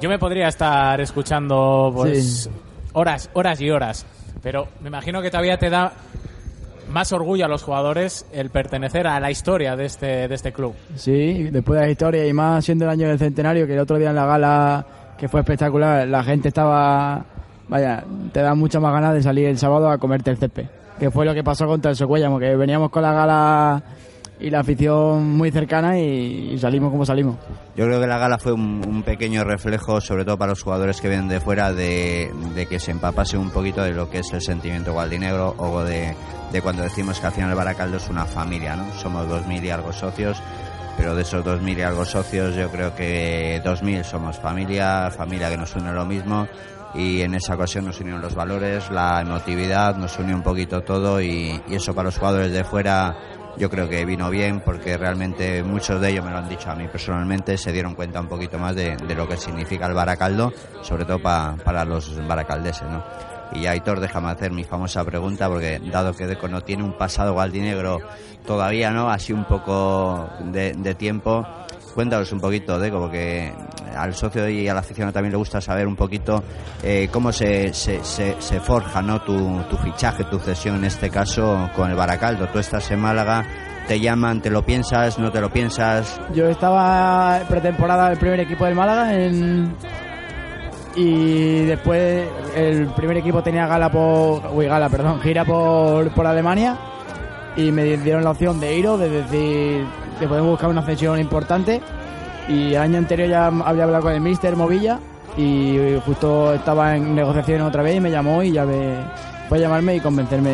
[0.00, 2.50] yo me podría estar escuchando pues Sí.
[2.92, 4.06] horas, horas y horas.
[4.42, 5.92] Pero me imagino que todavía te da
[6.90, 10.74] más orgullo a los jugadores el pertenecer a la historia de este, de este club.
[10.94, 13.98] Sí, después de la historia y más siendo el año del centenario, que el otro
[13.98, 14.86] día en la gala,
[15.18, 17.24] que fue espectacular, la gente estaba.
[17.68, 20.66] Vaya, te da muchas más ganas de salir el sábado a comerte el césped.
[20.98, 23.82] Que fue lo que pasó contra el Socuellamo, que veníamos con la gala
[24.38, 27.36] y la afición muy cercana y, salimos como salimos.
[27.76, 31.08] Yo creo que la gala fue un, pequeño reflejo, sobre todo para los jugadores que
[31.08, 32.30] vienen de fuera, de,
[32.68, 36.14] que se empapase un poquito de lo que es el sentimiento gualdinegro o de,
[36.52, 38.92] de cuando decimos que al final Baracaldo es una familia, ¿no?
[38.94, 40.42] Somos dos mil y algo socios,
[40.96, 45.10] pero de esos dos mil y algo socios yo creo que dos mil somos familia,
[45.10, 46.48] familia que nos une lo mismo
[46.94, 51.20] y en esa ocasión nos unieron los valores, la emotividad, nos unió un poquito todo
[51.20, 53.14] y eso para los jugadores de fuera
[53.58, 56.74] yo creo que vino bien porque realmente muchos de ellos me lo han dicho a
[56.74, 60.52] mí personalmente, se dieron cuenta un poquito más de, de lo que significa el Baracaldo,
[60.82, 63.02] sobre todo pa- para los baracaldeses, ¿no?
[63.52, 66.92] Y ya, Aitor, déjame hacer mi famosa pregunta, porque dado que Deco no tiene un
[66.98, 68.00] pasado gualdinegro
[68.44, 69.08] todavía, ¿no?
[69.08, 71.46] Así un poco de, de tiempo,
[71.96, 73.52] cuéntanos un poquito, Deco, porque
[73.96, 76.44] al socio y a la afición también le gusta saber un poquito
[76.82, 77.72] eh, cómo se,
[78.62, 79.22] forja, ¿no?
[79.22, 82.46] Tu, fichaje, tu cesión en este caso con el Baracaldo.
[82.48, 83.44] Tú estás en Málaga,
[83.88, 86.20] te llaman, te lo piensas, no te lo piensas.
[86.34, 89.74] Yo estaba pretemporada del primer equipo del Málaga en-
[90.94, 96.76] y después el primer equipo tenía gala por uy, gala, perdón, gira por, por Alemania
[97.56, 99.86] y me dieron la opción de ir o de decir
[100.18, 101.80] que podemos buscar una cesión importante
[102.48, 104.98] y el año anterior ya había hablado con el Mister Movilla
[105.36, 108.94] y justo estaba en negociación otra vez y me llamó y ya me
[109.48, 110.50] fue a llamarme y convencerme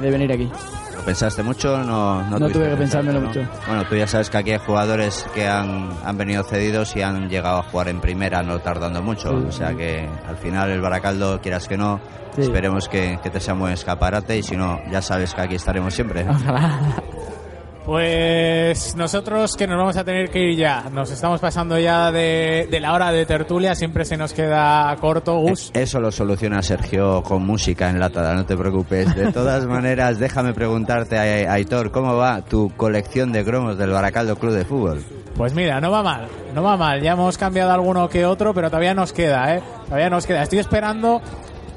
[0.00, 0.50] de venir aquí.
[1.06, 1.78] pensaste mucho?
[1.84, 3.28] No, no, No tuve que pensármelo ¿no?
[3.28, 3.40] mucho.
[3.66, 7.28] Bueno, tú ya sabes que aquí hay jugadores que han, han venido cedidos y han
[7.28, 9.30] llegado a jugar en primera no tardando mucho.
[9.30, 12.00] Sí, o sea que al final el Baracaldo, quieras que no,
[12.34, 12.42] Sí.
[12.42, 15.54] esperemos que, que te sea un buen escaparate y si no, ya sabes que aquí
[15.56, 16.26] estaremos siempre.
[16.28, 16.78] Ojalá.
[17.88, 20.84] Pues nosotros que nos vamos a tener que ir ya.
[20.92, 23.74] Nos estamos pasando ya de, de la hora de tertulia.
[23.74, 25.70] Siempre se nos queda corto, Gus.
[25.72, 29.16] Eso lo soluciona Sergio con música enlatada, no te preocupes.
[29.16, 34.36] De todas maneras, déjame preguntarte, a- Aitor, ¿cómo va tu colección de cromos del Baracaldo
[34.36, 35.02] Club de Fútbol?
[35.34, 37.00] Pues mira, no va mal, no va mal.
[37.00, 39.62] Ya hemos cambiado alguno que otro, pero todavía nos queda, ¿eh?
[39.86, 40.42] Todavía nos queda.
[40.42, 41.22] Estoy esperando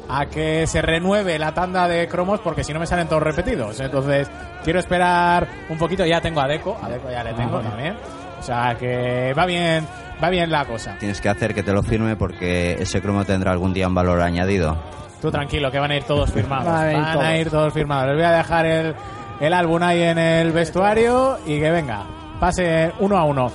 [0.10, 3.80] a que se renueve la tanda de cromos porque si no me salen todos repetidos.
[3.80, 4.30] Entonces,
[4.64, 6.06] quiero esperar un poquito.
[6.06, 7.96] Ya tengo a Deco, a Deco ya le tengo Ah, también.
[8.40, 9.86] O sea que va bien,
[10.22, 10.96] va bien la cosa.
[11.00, 14.22] Tienes que hacer que te lo firme porque ese cromo tendrá algún día un valor
[14.22, 14.76] añadido.
[15.22, 16.66] Tú tranquilo, que van a ir todos firmados.
[16.66, 17.34] Van a Van ir a todos.
[17.36, 18.08] ir todos firmados.
[18.08, 18.96] Les voy a dejar el,
[19.40, 22.04] el álbum ahí en el vestuario y que venga,
[22.40, 23.52] pase uno a uno.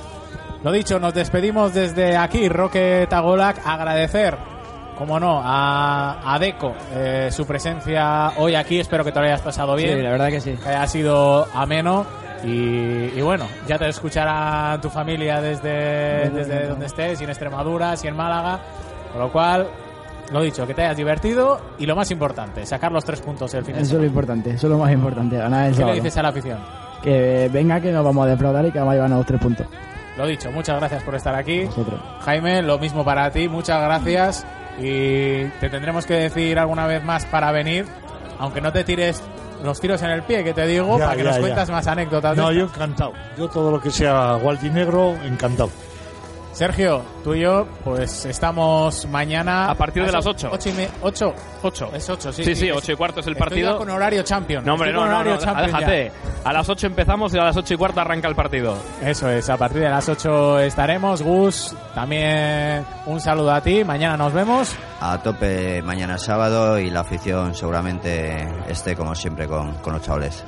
[0.62, 3.66] Lo dicho, nos despedimos desde aquí, Roque Tagolac.
[3.66, 4.36] Agradecer,
[4.97, 8.80] como no, a, a Deco eh, su presencia hoy aquí.
[8.80, 9.97] Espero que te lo hayas pasado bien.
[9.97, 10.53] Sí, la verdad que sí.
[10.53, 12.07] que haya sido ameno.
[12.44, 12.49] Y,
[13.16, 18.07] y bueno, ya te escuchará tu familia desde, desde donde estés, si en Extremadura, si
[18.09, 18.61] en Málaga.
[19.12, 19.66] Con lo cual,
[20.30, 23.64] lo dicho, que te hayas divertido y lo más importante, sacar los tres puntos el
[23.64, 25.82] fin de Eso es lo importante, eso es lo más importante, ganar el ¿Qué le
[25.82, 25.94] sábado.
[25.94, 26.59] dices a la afición?
[27.03, 29.66] Que venga, que nos vamos a defraudar y que vamos a llevarnos los tres puntos.
[30.18, 31.68] Lo dicho, muchas gracias por estar aquí.
[32.20, 34.47] Jaime, lo mismo para ti, muchas gracias.
[34.80, 37.86] Y te tendremos que decir alguna vez más para venir,
[38.38, 39.22] aunque no te tires
[39.64, 41.40] los tiros en el pie, que te digo, Ya, para que ya, nos ya.
[41.40, 42.36] cuentas más anécdotas.
[42.36, 43.12] No, yo encantado.
[43.38, 45.70] Yo todo lo que sea Gualdinegro, encantado.
[46.57, 49.70] Sergio, tú y yo, pues estamos mañana.
[49.70, 50.48] A partir de eso- las ocho.
[50.50, 51.34] Ocho y me- ocho.
[51.62, 51.90] 8.
[51.92, 52.44] Es ocho, sí.
[52.44, 53.72] Sí, sí, es- 8 y cuarto es el estoy partido.
[53.72, 54.64] ya con horario champion.
[54.64, 55.76] No, hombre, Estoy no, con no, horario no, champion ya.
[55.86, 56.12] déjate.
[56.44, 58.74] A las 8 empezamos y a las 8 y cuarto arranca el partido.
[59.02, 61.20] Eso es, a partir de las 8 estaremos.
[61.20, 63.84] Gus, también un saludo a ti.
[63.84, 64.74] Mañana nos vemos.
[65.02, 70.42] A tope mañana sábado y la afición seguramente esté como siempre con, con los chavales.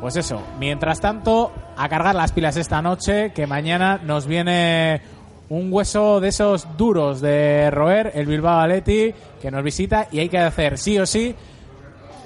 [0.00, 5.00] Pues eso, mientras tanto, a cargar las pilas esta noche, que mañana nos viene
[5.48, 10.28] un hueso de esos duros de roer, el Bilbao Athletic, que nos visita y hay
[10.28, 11.34] que hacer sí o sí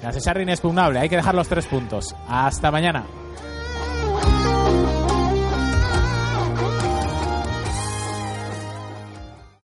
[0.01, 2.15] la Cesar inexpugnable, hay que dejar los tres puntos.
[2.27, 3.05] Hasta mañana.